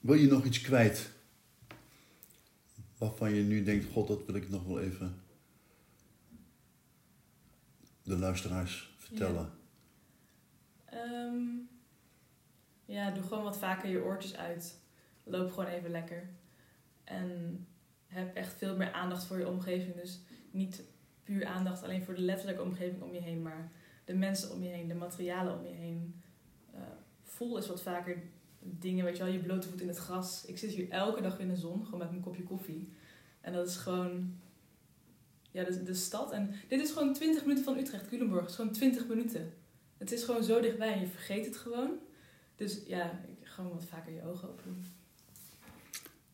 Wil 0.00 0.14
je 0.14 0.26
nog 0.26 0.44
iets 0.44 0.60
kwijt? 0.60 1.10
Waarvan 2.98 3.34
je 3.34 3.42
nu 3.42 3.62
denkt, 3.62 3.92
god, 3.92 4.08
dat 4.08 4.26
wil 4.26 4.34
ik 4.34 4.48
nog 4.48 4.64
wel 4.64 4.80
even 4.80 5.22
de 8.02 8.16
luisteraars 8.16 8.94
vertellen. 8.96 9.50
Ja. 10.90 10.98
Ehm, 10.98 11.44
ja, 12.84 13.10
doe 13.10 13.22
gewoon 13.22 13.44
wat 13.44 13.58
vaker 13.58 13.90
je 13.90 14.02
oortjes 14.02 14.36
uit. 14.36 14.78
Loop 15.24 15.52
gewoon 15.52 15.70
even 15.70 15.90
lekker. 15.90 16.28
En 17.04 17.66
heb 18.06 18.34
echt 18.34 18.52
veel 18.52 18.76
meer 18.76 18.92
aandacht 18.92 19.24
voor 19.24 19.38
je 19.38 19.48
omgeving. 19.48 19.94
Dus 19.94 20.20
niet 20.50 20.82
puur 21.24 21.46
aandacht 21.46 21.82
alleen 21.82 22.04
voor 22.04 22.14
de 22.14 22.20
letterlijke 22.20 22.62
omgeving 22.62 23.02
om 23.02 23.12
je 23.12 23.20
heen, 23.20 23.42
maar 23.42 23.72
de 24.06 24.14
mensen 24.14 24.52
om 24.52 24.62
je 24.62 24.68
heen, 24.68 24.88
de 24.88 24.94
materialen 24.94 25.58
om 25.58 25.66
je 25.66 25.72
heen. 25.72 26.22
Uh, 26.74 26.80
voel 27.22 27.56
eens 27.56 27.66
wat 27.66 27.82
vaker 27.82 28.22
dingen, 28.60 29.04
weet 29.04 29.16
je 29.16 29.22
wel, 29.22 29.32
je 29.32 29.38
blote 29.38 29.68
voet 29.68 29.80
in 29.80 29.88
het 29.88 29.96
gras. 29.96 30.44
Ik 30.44 30.58
zit 30.58 30.70
hier 30.70 30.90
elke 30.90 31.22
dag 31.22 31.38
in 31.38 31.48
de 31.48 31.56
zon, 31.56 31.84
gewoon 31.84 31.98
met 31.98 32.10
mijn 32.10 32.22
kopje 32.22 32.42
koffie. 32.42 32.92
En 33.40 33.52
dat 33.52 33.68
is 33.68 33.76
gewoon, 33.76 34.38
ja, 35.50 35.64
de, 35.64 35.82
de 35.82 35.94
stad. 35.94 36.32
En 36.32 36.54
dit 36.68 36.80
is 36.80 36.90
gewoon 36.90 37.12
20 37.12 37.42
minuten 37.42 37.64
van 37.64 37.78
Utrecht, 37.78 38.08
Culemborg. 38.08 38.40
Het 38.40 38.50
is 38.50 38.56
gewoon 38.56 38.72
20 38.72 39.08
minuten. 39.08 39.52
Het 39.96 40.12
is 40.12 40.24
gewoon 40.24 40.44
zo 40.44 40.60
dichtbij 40.60 40.92
en 40.92 41.00
je 41.00 41.06
vergeet 41.06 41.46
het 41.46 41.56
gewoon. 41.56 41.98
Dus 42.56 42.82
ja, 42.86 43.20
gewoon 43.42 43.72
wat 43.72 43.84
vaker 43.84 44.12
je 44.12 44.22
ogen 44.22 44.48
open 44.48 44.64
doen. 44.64 44.84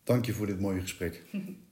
Dank 0.05 0.25
je 0.25 0.33
voor 0.33 0.47
dit 0.47 0.61
mooie 0.61 0.81
gesprek. 0.81 1.23